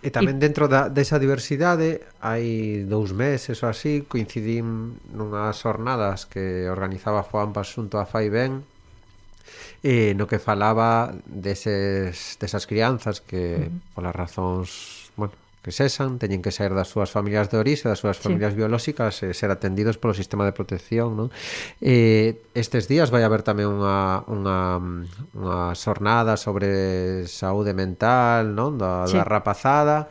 e 0.00 0.08
tamén 0.08 0.40
dentro 0.40 0.64
da, 0.64 0.88
desa 0.88 1.20
diversidade 1.20 2.00
hai 2.24 2.88
dous 2.88 3.12
meses 3.12 3.60
ou 3.60 3.68
así 3.68 4.08
coincidín 4.08 4.96
nunhas 5.12 5.60
jornadas 5.60 6.24
que 6.24 6.64
organizaba 6.72 7.20
Juan 7.20 7.52
Pasunto 7.52 8.00
a 8.00 8.08
Fai 8.08 8.32
Ben 8.32 8.64
eh, 9.82 10.14
no 10.14 10.26
que 10.26 10.38
falaba 10.38 11.14
deses, 11.26 12.36
desas 12.40 12.66
crianzas 12.66 13.20
que 13.20 13.56
uh 13.56 13.68
-huh. 13.68 13.94
polas 13.94 14.14
razóns 14.14 14.70
bueno, 15.16 15.34
que 15.62 15.72
cesan, 15.72 16.16
teñen 16.16 16.40
que 16.40 16.56
sair 16.56 16.72
das 16.72 16.88
súas 16.88 17.12
familias 17.12 17.52
de 17.52 17.60
orixe, 17.60 17.84
das 17.84 18.00
súas 18.00 18.16
familias 18.16 18.56
sí. 18.56 18.64
biolóxicas 18.64 19.20
e 19.20 19.36
ser 19.36 19.52
atendidos 19.52 20.00
polo 20.00 20.16
sistema 20.16 20.48
de 20.48 20.56
protección 20.56 21.12
non? 21.20 21.28
Eh, 21.84 22.40
estes 22.56 22.88
días 22.88 23.12
vai 23.12 23.20
haber 23.28 23.44
tamén 23.44 23.68
unha, 23.68 24.24
unha, 24.24 24.80
unha 25.36 25.76
xornada 25.76 26.40
sobre 26.40 27.28
saúde 27.28 27.76
mental 27.76 28.56
non? 28.56 28.80
Da, 28.80 29.04
sí. 29.04 29.20
da 29.20 29.24
rapazada 29.28 30.08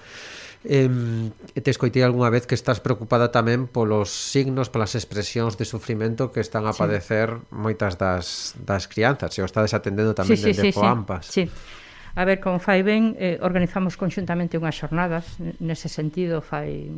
Eh, 0.68 1.32
te 1.64 1.72
escoitei 1.72 2.04
algunha 2.04 2.28
vez 2.28 2.44
que 2.44 2.56
estás 2.56 2.84
preocupada 2.84 3.32
tamén 3.32 3.72
polos 3.72 4.12
signos, 4.12 4.68
polas 4.68 4.92
expresións 4.92 5.56
de 5.56 5.64
sufrimento 5.64 6.36
que 6.36 6.44
están 6.44 6.68
a 6.68 6.76
sí. 6.76 6.84
padecer 6.84 7.40
moitas 7.48 7.96
das, 7.96 8.60
das 8.60 8.92
crianzas, 8.92 9.32
e 9.36 9.40
o 9.40 9.48
estás 9.48 9.72
atendendo 9.72 10.12
tamén 10.12 10.36
sí, 10.36 10.44
sí, 10.44 10.52
dende 10.52 10.64
sí, 10.68 10.72
Foampas. 10.76 11.24
Sí, 11.32 11.48
sí. 11.48 11.80
A 12.20 12.26
ver, 12.26 12.44
con 12.44 12.60
fai 12.60 12.84
ben, 12.84 13.16
eh, 13.16 13.40
organizamos 13.40 13.96
conxuntamente 13.96 14.60
unhas 14.60 14.76
xornadas, 14.76 15.40
nese 15.64 15.88
sentido 15.88 16.44
fai 16.44 16.92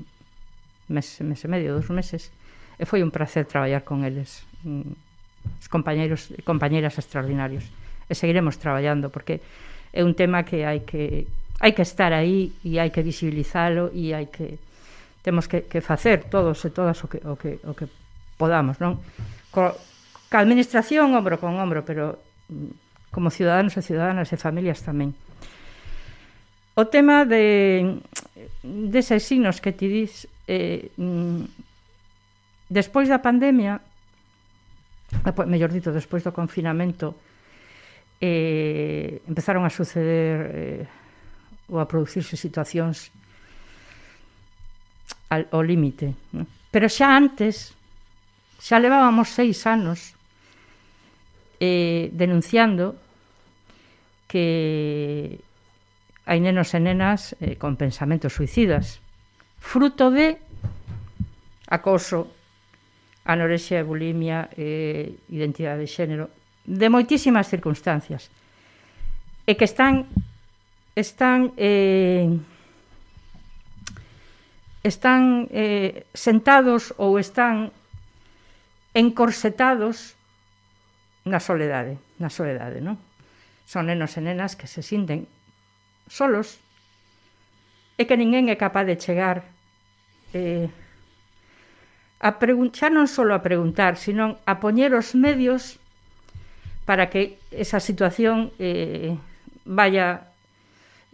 mes, 0.89 1.21
mes 1.21 1.41
e 1.45 1.47
medio, 1.52 1.78
dos 1.78 1.93
meses, 1.93 2.34
e 2.82 2.84
foi 2.89 3.06
un 3.06 3.13
placer 3.13 3.45
traballar 3.45 3.86
con 3.86 4.02
eles, 4.02 4.41
mm, 4.65 5.62
os 5.62 5.69
compañeiros 5.69 6.34
e 6.34 6.41
compañeiras 6.41 6.97
extraordinarios. 6.97 7.69
E 8.10 8.17
seguiremos 8.17 8.58
traballando, 8.58 9.13
porque 9.13 9.38
é 9.93 10.02
un 10.02 10.17
tema 10.17 10.41
que 10.41 10.65
hai 10.65 10.82
que, 10.82 11.30
hai 11.62 11.78
que 11.78 11.86
estar 11.86 12.10
aí 12.10 12.58
e 12.65 12.82
hai 12.82 12.89
que 12.89 13.06
visibilizalo 13.06 13.93
e 13.93 14.17
hai 14.17 14.34
que 14.34 14.58
temos 15.21 15.45
que, 15.45 15.69
que 15.69 15.80
facer 15.80 16.26
todos 16.26 16.58
e 16.65 16.74
todas 16.74 16.97
o 17.06 17.08
que, 17.08 17.21
o 17.21 17.38
que, 17.38 17.62
o 17.62 17.78
que 17.78 17.86
podamos, 18.41 18.82
non? 18.82 18.97
Co, 19.54 19.78
ca 20.34 20.41
administración 20.41 21.13
ombro 21.13 21.38
con 21.38 21.54
ombro, 21.62 21.86
pero 21.86 22.17
mm, 22.50 23.13
como 23.13 23.30
ciudadanos 23.30 23.78
e 23.78 23.86
ciudadanas 23.86 24.34
e 24.34 24.41
familias 24.41 24.82
tamén. 24.82 25.13
O 26.74 26.89
tema 26.89 27.30
de 27.30 28.02
deses 28.65 29.21
signos 29.21 29.62
que 29.62 29.69
ti 29.69 29.86
dis 29.86 30.26
eh, 30.50 30.89
mm, 30.97 31.45
despois 32.74 33.06
da 33.06 33.21
pandemia 33.21 33.78
eh, 35.13 35.45
mellor 35.45 35.69
dito, 35.69 35.93
despois 35.93 36.26
do 36.26 36.34
confinamento 36.34 37.13
eh, 38.17 39.21
empezaron 39.30 39.62
a 39.62 39.69
suceder 39.69 40.38
eh, 40.50 41.01
ou 41.72 41.80
a 41.80 41.88
producirse 41.88 42.36
situacións 42.36 43.10
al, 45.32 45.48
ao 45.56 45.64
límite. 45.64 46.12
Non? 46.36 46.46
Pero 46.70 46.92
xa 46.92 47.16
antes, 47.16 47.72
xa 48.60 48.78
levábamos 48.78 49.32
seis 49.32 49.64
anos 49.64 50.14
eh, 51.64 52.12
denunciando 52.12 53.00
que 54.28 55.40
hai 56.28 56.40
nenos 56.44 56.76
e 56.76 56.80
nenas 56.80 57.36
eh, 57.40 57.56
con 57.56 57.80
pensamentos 57.80 58.36
suicidas, 58.36 59.00
fruto 59.60 60.12
de 60.12 60.40
acoso, 61.72 62.28
anorexia 63.24 63.80
e 63.80 63.88
bulimia, 63.88 64.52
eh, 64.60 65.16
identidade 65.32 65.84
de 65.84 65.90
xénero, 65.90 66.26
de 66.68 66.88
moitísimas 66.92 67.48
circunstancias, 67.48 68.28
e 69.48 69.56
que 69.56 69.68
están 69.68 70.08
están 70.96 71.54
eh, 71.58 72.28
están 74.84 75.48
eh, 75.52 76.06
sentados 76.14 76.94
ou 76.98 77.22
están 77.22 77.70
encorsetados 78.98 80.18
na 81.24 81.40
soledade, 81.40 82.02
na 82.18 82.34
soledade, 82.34 82.82
non? 82.82 82.98
Son 83.70 83.88
nenos 83.88 84.18
e 84.18 84.22
nenas 84.26 84.58
que 84.58 84.66
se 84.66 84.82
sinten 84.82 85.30
solos 86.10 86.58
e 87.96 88.10
que 88.10 88.18
ninguén 88.18 88.50
é 88.50 88.58
capaz 88.58 88.90
de 88.90 88.98
chegar 88.98 89.46
eh, 90.34 90.68
a 92.18 92.42
preguntar, 92.42 92.90
non 92.90 93.06
só 93.06 93.22
a 93.30 93.46
preguntar, 93.46 94.02
sino 94.02 94.42
a 94.50 94.58
poñer 94.58 94.98
os 94.98 95.14
medios 95.14 95.78
para 96.90 97.14
que 97.14 97.38
esa 97.54 97.78
situación 97.78 98.50
eh, 98.58 99.14
vaya 99.64 100.31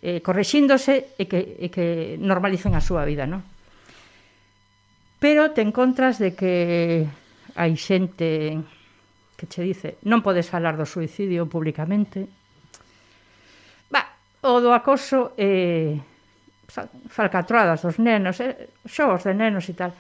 eh, 0.02 0.22
correxíndose 0.22 1.18
e 1.18 1.26
que, 1.26 1.58
e 1.58 1.68
que 1.74 2.18
normalicen 2.22 2.78
a 2.78 2.82
súa 2.82 3.02
vida, 3.06 3.26
non? 3.26 3.42
Pero 5.18 5.50
te 5.52 5.66
encontras 5.66 6.22
de 6.22 6.38
que 6.38 7.10
hai 7.58 7.74
xente 7.74 8.62
que 9.38 9.46
che 9.50 9.62
dice 9.66 9.98
non 10.06 10.22
podes 10.22 10.50
falar 10.50 10.78
do 10.78 10.86
suicidio 10.86 11.50
públicamente. 11.50 12.30
Ba, 13.90 14.06
o 14.46 14.62
do 14.62 14.70
acoso 14.74 15.34
eh, 15.38 15.98
falcatroadas 17.10 17.82
dos 17.82 17.98
nenos, 17.98 18.38
eh, 18.42 18.70
xogos 18.86 19.26
de 19.26 19.34
nenos 19.34 19.66
e 19.70 19.74
tal. 19.74 19.94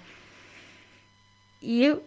E 1.61 1.89
eu 1.89 2.05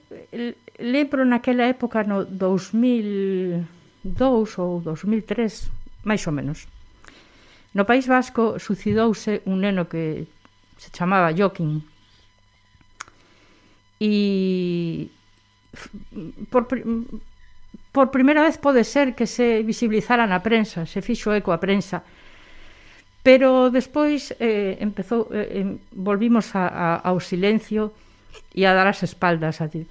lembro 0.79 1.27
naquela 1.27 1.67
época 1.67 2.07
no 2.07 2.23
2002 2.23 3.67
ou 4.63 4.79
2003, 4.79 6.07
máis 6.07 6.23
ou 6.27 6.33
menos, 6.35 6.71
No 7.73 7.87
País 7.87 8.11
Vasco 8.11 8.59
suicidouse 8.59 9.43
un 9.47 9.63
neno 9.63 9.87
que 9.87 10.27
se 10.77 10.91
chamaba 10.91 11.31
Joaquín. 11.31 11.87
E 14.01 15.13
por, 16.51 16.67
por 17.93 18.11
primeira 18.11 18.43
vez 18.43 18.59
pode 18.59 18.83
ser 18.83 19.15
que 19.15 19.27
se 19.27 19.63
visibilizara 19.63 20.27
na 20.27 20.43
prensa, 20.43 20.83
se 20.89 20.99
fixo 20.99 21.31
eco 21.31 21.53
a 21.53 21.63
prensa, 21.63 22.03
pero 23.23 23.71
despois 23.71 24.33
eh, 24.41 24.81
empezou, 24.81 25.29
eh, 25.31 25.79
volvimos 25.93 26.57
a, 26.57 26.67
a, 26.67 26.87
ao 27.07 27.21
silencio 27.21 27.93
e 28.57 28.67
a 28.67 28.75
dar 28.75 28.89
as 28.89 29.05
espaldas 29.05 29.61
a 29.61 29.69
ti. 29.69 29.87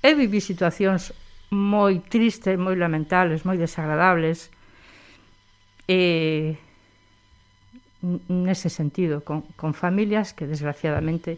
Eu 0.00 0.16
vivi 0.16 0.40
situacións 0.40 1.12
moi 1.50 2.00
tristes, 2.06 2.56
moi 2.56 2.78
lamentables, 2.78 3.42
moi 3.42 3.58
desagradables, 3.58 4.48
e 5.84 6.56
eh, 6.56 6.69
nese 8.02 8.72
sentido, 8.72 9.20
con, 9.20 9.42
con 9.56 9.74
familias 9.74 10.32
que 10.32 10.48
desgraciadamente 10.48 11.36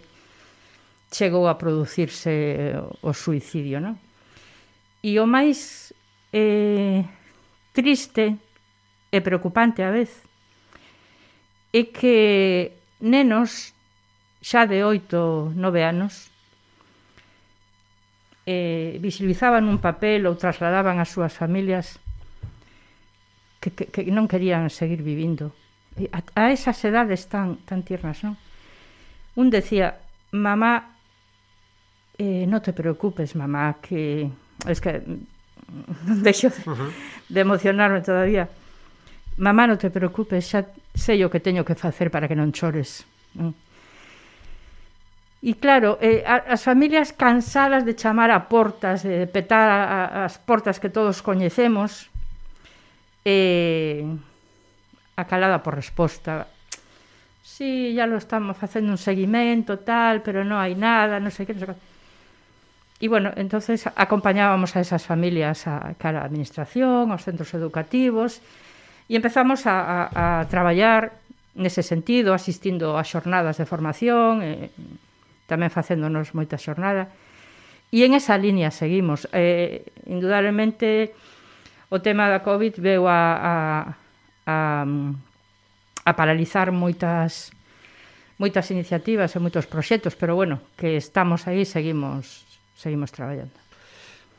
chegou 1.11 1.51
a 1.51 1.59
producirse 1.59 2.33
eh, 2.33 2.79
o 2.79 3.13
suicidio, 3.13 3.83
non? 3.83 3.99
E 5.03 5.19
o 5.19 5.27
máis 5.27 5.91
eh, 6.31 7.03
triste 7.75 8.39
e 9.11 9.19
preocupante 9.21 9.83
a 9.83 9.91
vez 9.91 10.25
é 11.75 11.89
que 11.91 12.73
nenos 13.03 13.77
xa 14.41 14.65
de 14.65 14.87
8, 14.87 15.53
9 15.53 15.83
anos 15.83 16.33
eh, 18.47 18.99
visibilizaban 19.03 19.69
un 19.69 19.79
papel 19.83 20.25
ou 20.31 20.39
trasladaban 20.39 21.03
as 21.03 21.11
súas 21.11 21.35
familias 21.35 21.99
que, 23.61 23.71
que, 23.75 23.91
que 23.91 24.03
non 24.09 24.31
querían 24.31 24.71
seguir 24.73 25.05
vivindo 25.05 25.53
A, 26.13 26.23
a 26.35 26.53
esas 26.53 26.81
edades 26.85 27.29
tan, 27.29 27.61
tan 27.69 27.83
tiernas, 27.83 28.25
non? 28.25 28.37
Un 29.37 29.53
decía, 29.53 30.01
mamá, 30.33 30.97
eh, 32.19 32.47
no 32.49 32.61
te 32.63 32.73
preocupes, 32.73 33.37
mamá, 33.37 33.77
que 33.81 34.31
es 34.69 34.81
que 34.81 35.03
deixo 36.25 36.49
de, 36.49 36.61
uh 36.71 36.75
-huh. 36.75 36.91
de 37.29 37.41
emocionarme 37.41 38.01
todavía. 38.01 38.49
Mamá, 39.37 39.67
no 39.67 39.77
te 39.79 39.91
preocupes, 39.91 40.49
xa 40.49 40.65
sei 40.95 41.25
o 41.25 41.31
que 41.33 41.41
teño 41.41 41.65
que 41.65 41.75
facer 41.75 42.11
para 42.13 42.29
que 42.29 42.37
non 42.37 42.53
chores. 42.53 43.05
E 45.43 45.59
claro, 45.59 45.99
eh, 45.99 46.23
as 46.23 46.63
familias 46.63 47.11
cansadas 47.17 47.83
de 47.83 47.97
chamar 47.97 48.31
a 48.31 48.47
portas, 48.47 49.03
de 49.03 49.27
petar 49.27 49.67
a, 49.67 49.81
a, 49.83 50.25
as 50.29 50.39
portas 50.39 50.79
que 50.79 50.93
todos 50.93 51.25
coñecemos, 51.25 52.13
eh, 53.25 54.05
acalada 55.17 55.63
por 55.63 55.75
resposta. 55.75 56.47
Sí, 57.43 57.93
ya 57.95 58.07
lo 58.07 58.17
estamos 58.17 58.57
facendo 58.57 58.93
un 58.93 58.99
seguimento, 58.99 59.79
tal, 59.81 60.23
pero 60.23 60.47
non 60.47 60.63
hai 60.63 60.79
nada, 60.79 61.19
non 61.19 61.31
sei 61.35 61.45
que, 61.45 61.55
non 61.55 61.67
sei 61.67 61.75
que. 61.75 61.93
E 63.03 63.11
bueno, 63.11 63.35
entonces 63.35 63.91
acompañábamos 63.97 64.79
a 64.79 64.81
esas 64.81 65.03
familias 65.03 65.67
a 65.67 65.99
cara 65.99 66.23
a 66.23 66.29
administración, 66.31 67.11
aos 67.11 67.27
centros 67.27 67.51
educativos 67.51 68.39
e 69.11 69.19
empezamos 69.19 69.67
a, 69.67 70.07
a, 70.07 70.39
a 70.39 70.47
traballar 70.47 71.19
nese 71.59 71.83
sentido, 71.83 72.31
asistindo 72.31 72.95
a 72.95 73.03
xornadas 73.03 73.59
de 73.59 73.67
formación, 73.67 74.47
eh, 74.47 74.71
e, 74.71 75.51
tamén 75.51 75.69
facéndonos 75.69 76.31
moita 76.31 76.55
xornada. 76.55 77.11
E 77.91 78.07
en 78.07 78.15
esa 78.15 78.39
línea 78.39 78.71
seguimos. 78.71 79.27
Eh, 79.35 79.83
indudablemente 80.07 81.11
o 81.91 81.99
tema 81.99 82.31
da 82.31 82.47
COVID 82.47 82.79
veu 82.79 83.11
a, 83.11 83.35
a 83.37 83.53
a, 84.47 84.85
a 86.05 86.13
paralizar 86.17 86.73
moitas 86.73 87.51
moitas 88.43 88.67
iniciativas 88.75 89.31
e 89.35 89.39
moitos 89.39 89.71
proxectos, 89.71 90.19
pero 90.19 90.35
bueno, 90.35 90.59
que 90.75 90.99
estamos 90.99 91.47
aí, 91.47 91.63
seguimos 91.63 92.43
seguimos 92.75 93.15
traballando. 93.15 93.55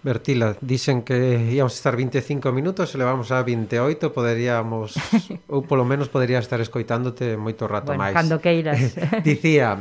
Bertila, 0.03 0.57
dicen 0.59 1.01
que 1.07 1.47
íamos 1.55 1.79
estar 1.79 1.95
25 1.95 2.51
minutos 2.51 2.91
e 2.91 2.99
levamos 2.99 3.31
a 3.31 3.39
28, 3.39 4.11
poderíamos 4.11 4.99
ou 5.53 5.63
polo 5.63 5.87
menos 5.87 6.11
podería 6.11 6.43
estar 6.43 6.59
escoitándote 6.59 7.39
moito 7.39 7.63
rato 7.71 7.95
bueno, 7.95 8.03
máis. 8.03 8.11
Cando 8.11 8.43
queiras. 8.43 8.99
Dicía 9.23 9.79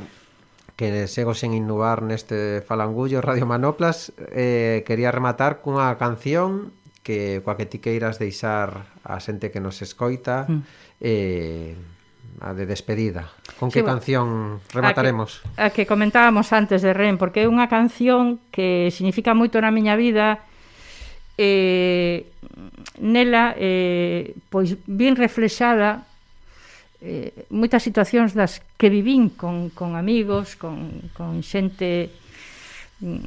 que 0.78 1.10
sego 1.10 1.34
sen 1.34 1.52
innovar 1.58 2.06
neste 2.06 2.62
falangullo 2.62 3.18
Radio 3.18 3.50
Manoplas, 3.50 4.14
eh, 4.30 4.86
quería 4.86 5.10
rematar 5.10 5.58
cunha 5.58 5.98
canción 5.98 6.70
que 7.02 7.42
coa 7.42 7.58
que 7.58 7.66
ti 7.66 7.82
queiras 7.82 8.22
deixar 8.22 8.86
a 9.02 9.18
xente 9.18 9.50
que 9.50 9.58
nos 9.58 9.82
escoita 9.82 10.46
mm. 10.46 10.60
eh, 11.02 11.74
a 12.40 12.54
de 12.54 12.64
despedida. 12.66 13.28
Con 13.58 13.70
que 13.70 13.82
sí, 13.82 13.86
canción 13.86 14.62
remataremos? 14.72 15.42
A 15.58 15.70
que, 15.70 15.82
a 15.82 15.84
que 15.84 15.84
comentábamos 15.86 16.54
antes 16.54 16.80
de 16.80 16.94
Ren, 16.94 17.18
porque 17.18 17.44
é 17.44 17.50
unha 17.50 17.66
canción 17.66 18.38
que 18.54 18.88
significa 18.94 19.34
moito 19.34 19.58
na 19.58 19.74
miña 19.74 19.98
vida 19.98 20.46
eh, 21.36 22.30
nela 23.02 23.54
eh, 23.58 24.34
pois 24.48 24.78
bien 24.86 25.18
reflexada 25.18 26.06
eh, 27.02 27.50
moitas 27.50 27.82
situacións 27.82 28.30
das 28.32 28.62
que 28.78 28.86
vivín 28.86 29.34
con, 29.34 29.74
con 29.74 29.98
amigos, 29.98 30.54
con, 30.54 31.10
con 31.18 31.42
xente 31.42 32.14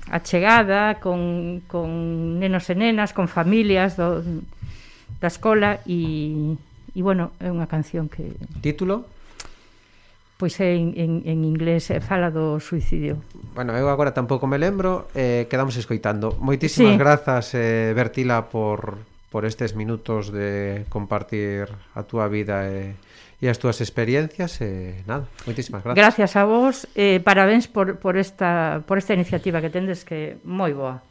a 0.10 0.20
chegada 0.24 1.00
con, 1.00 1.62
con 1.68 2.40
nenos 2.40 2.70
e 2.72 2.76
nenas, 2.76 3.12
con 3.12 3.28
familias 3.28 4.00
do, 4.00 4.24
da 5.20 5.28
escola 5.28 5.84
e, 5.84 6.56
e 6.96 7.00
bueno, 7.04 7.36
é 7.44 7.52
unha 7.52 7.68
canción 7.68 8.08
que... 8.08 8.36
Título? 8.64 9.08
Pois 10.36 10.60
é 10.60 10.76
en, 10.76 10.96
en, 11.00 11.12
en 11.24 11.48
inglés, 11.48 11.92
é 11.92 12.00
fala 12.04 12.32
do 12.32 12.60
suicidio. 12.60 13.24
Bueno, 13.56 13.76
eu 13.76 13.88
agora 13.88 14.16
tampouco 14.16 14.48
me 14.48 14.60
lembro, 14.60 15.08
eh, 15.16 15.48
quedamos 15.48 15.76
escoitando. 15.80 16.36
Moitísimas 16.40 16.96
sí. 16.96 17.00
grazas, 17.00 17.46
eh, 17.56 17.92
Bertila, 17.96 18.52
por, 18.52 19.00
por 19.32 19.44
estes 19.44 19.76
minutos 19.76 20.32
de 20.32 20.84
compartir 20.92 21.72
a 21.96 22.04
túa 22.04 22.28
vida 22.28 22.68
e 22.68 22.96
eh 22.96 23.05
e 23.42 23.52
as 23.52 23.60
túas 23.60 23.84
experiencias 23.84 24.64
e 24.64 25.00
eh, 25.00 25.04
nada, 25.04 25.28
moitísimas 25.44 25.84
gracias. 25.84 26.00
Gracias 26.00 26.32
a 26.40 26.44
vos, 26.48 26.88
eh, 26.96 27.20
parabéns 27.20 27.68
por, 27.68 28.00
por, 28.00 28.16
esta, 28.16 28.84
por 28.88 28.98
esta 28.98 29.14
iniciativa 29.14 29.60
que 29.60 29.70
tendes 29.70 30.08
que 30.08 30.40
moi 30.48 30.72
boa. 30.72 31.04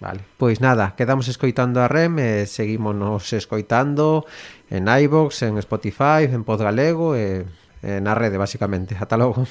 Vale, 0.00 0.22
pois 0.38 0.62
nada, 0.62 0.94
quedamos 0.94 1.26
escoitando 1.26 1.82
a 1.82 1.90
REM 1.90 2.22
e 2.22 2.30
seguímonos 2.46 3.34
escoitando 3.34 4.24
en 4.70 4.86
iVox, 4.86 5.42
en 5.42 5.58
Spotify, 5.58 6.30
en 6.30 6.46
Podgalego 6.46 7.18
e, 7.18 7.42
eh, 7.42 7.46
e 7.82 7.98
eh, 7.98 8.00
na 8.00 8.14
rede, 8.14 8.38
basicamente. 8.38 8.94
Ata 8.94 9.18
logo. 9.18 9.42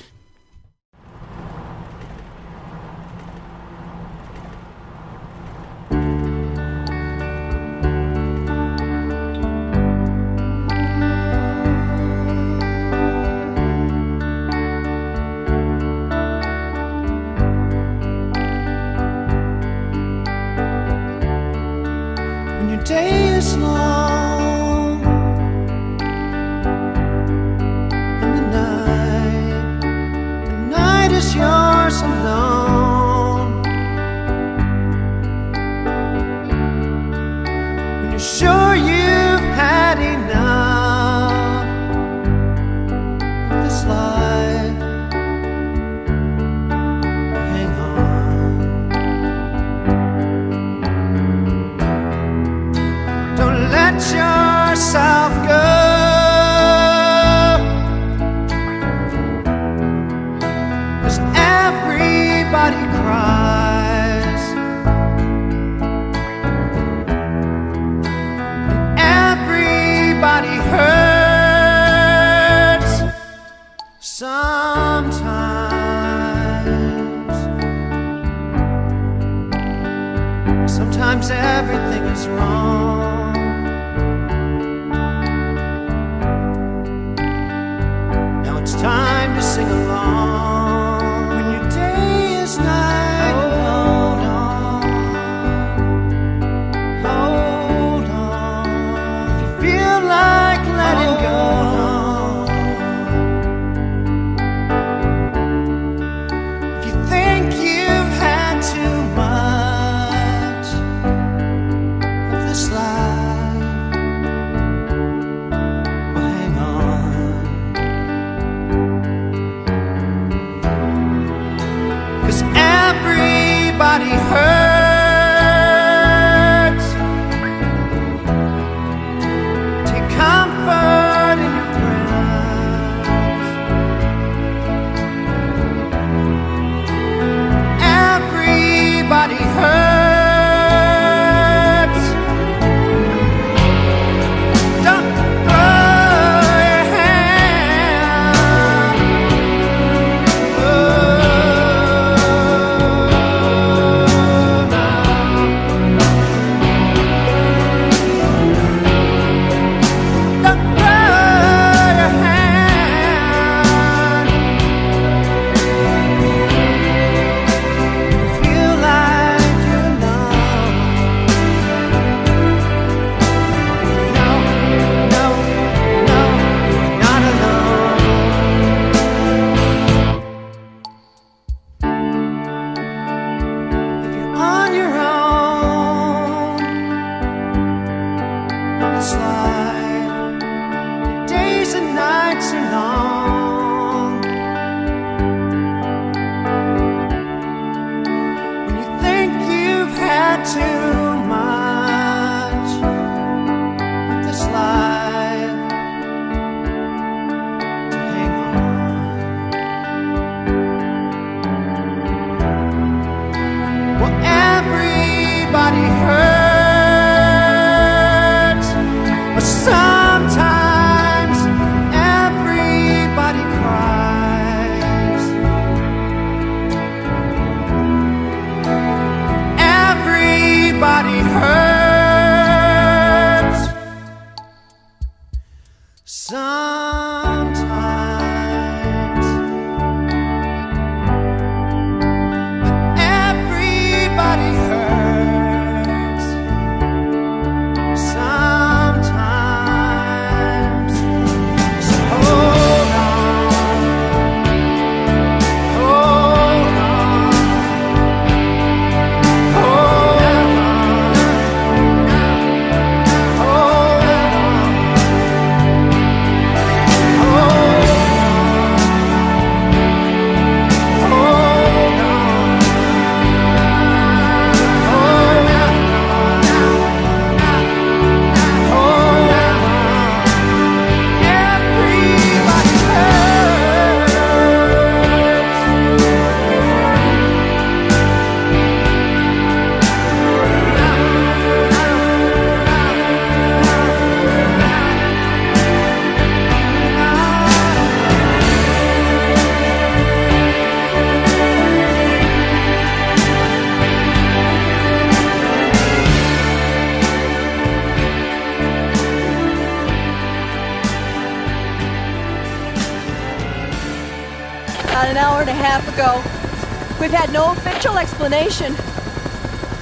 We've 317.08 317.16
had 317.16 317.32
no 317.32 317.54
official 317.54 317.98
explanation. 317.98 318.76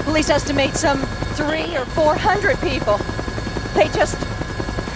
Police 0.04 0.30
estimate 0.30 0.76
some 0.76 1.00
three 1.34 1.76
or 1.76 1.84
four 1.84 2.16
hundred 2.16 2.60
people. 2.60 2.98
They 3.74 3.88
just. 3.88 4.20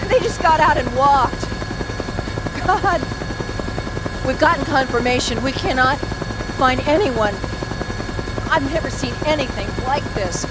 they 0.08 0.20
just 0.20 0.40
got 0.40 0.60
out 0.60 0.76
and 0.76 0.86
walked. 0.94 1.40
God. 2.64 3.00
We've 4.24 4.38
gotten 4.38 4.64
confirmation. 4.64 5.42
We 5.42 5.50
cannot 5.50 5.98
find 6.56 6.80
anyone. 6.82 7.34
I've 8.48 8.72
never 8.72 8.90
seen 8.90 9.14
anything 9.26 9.66
like 9.84 10.04
this. 10.14 10.44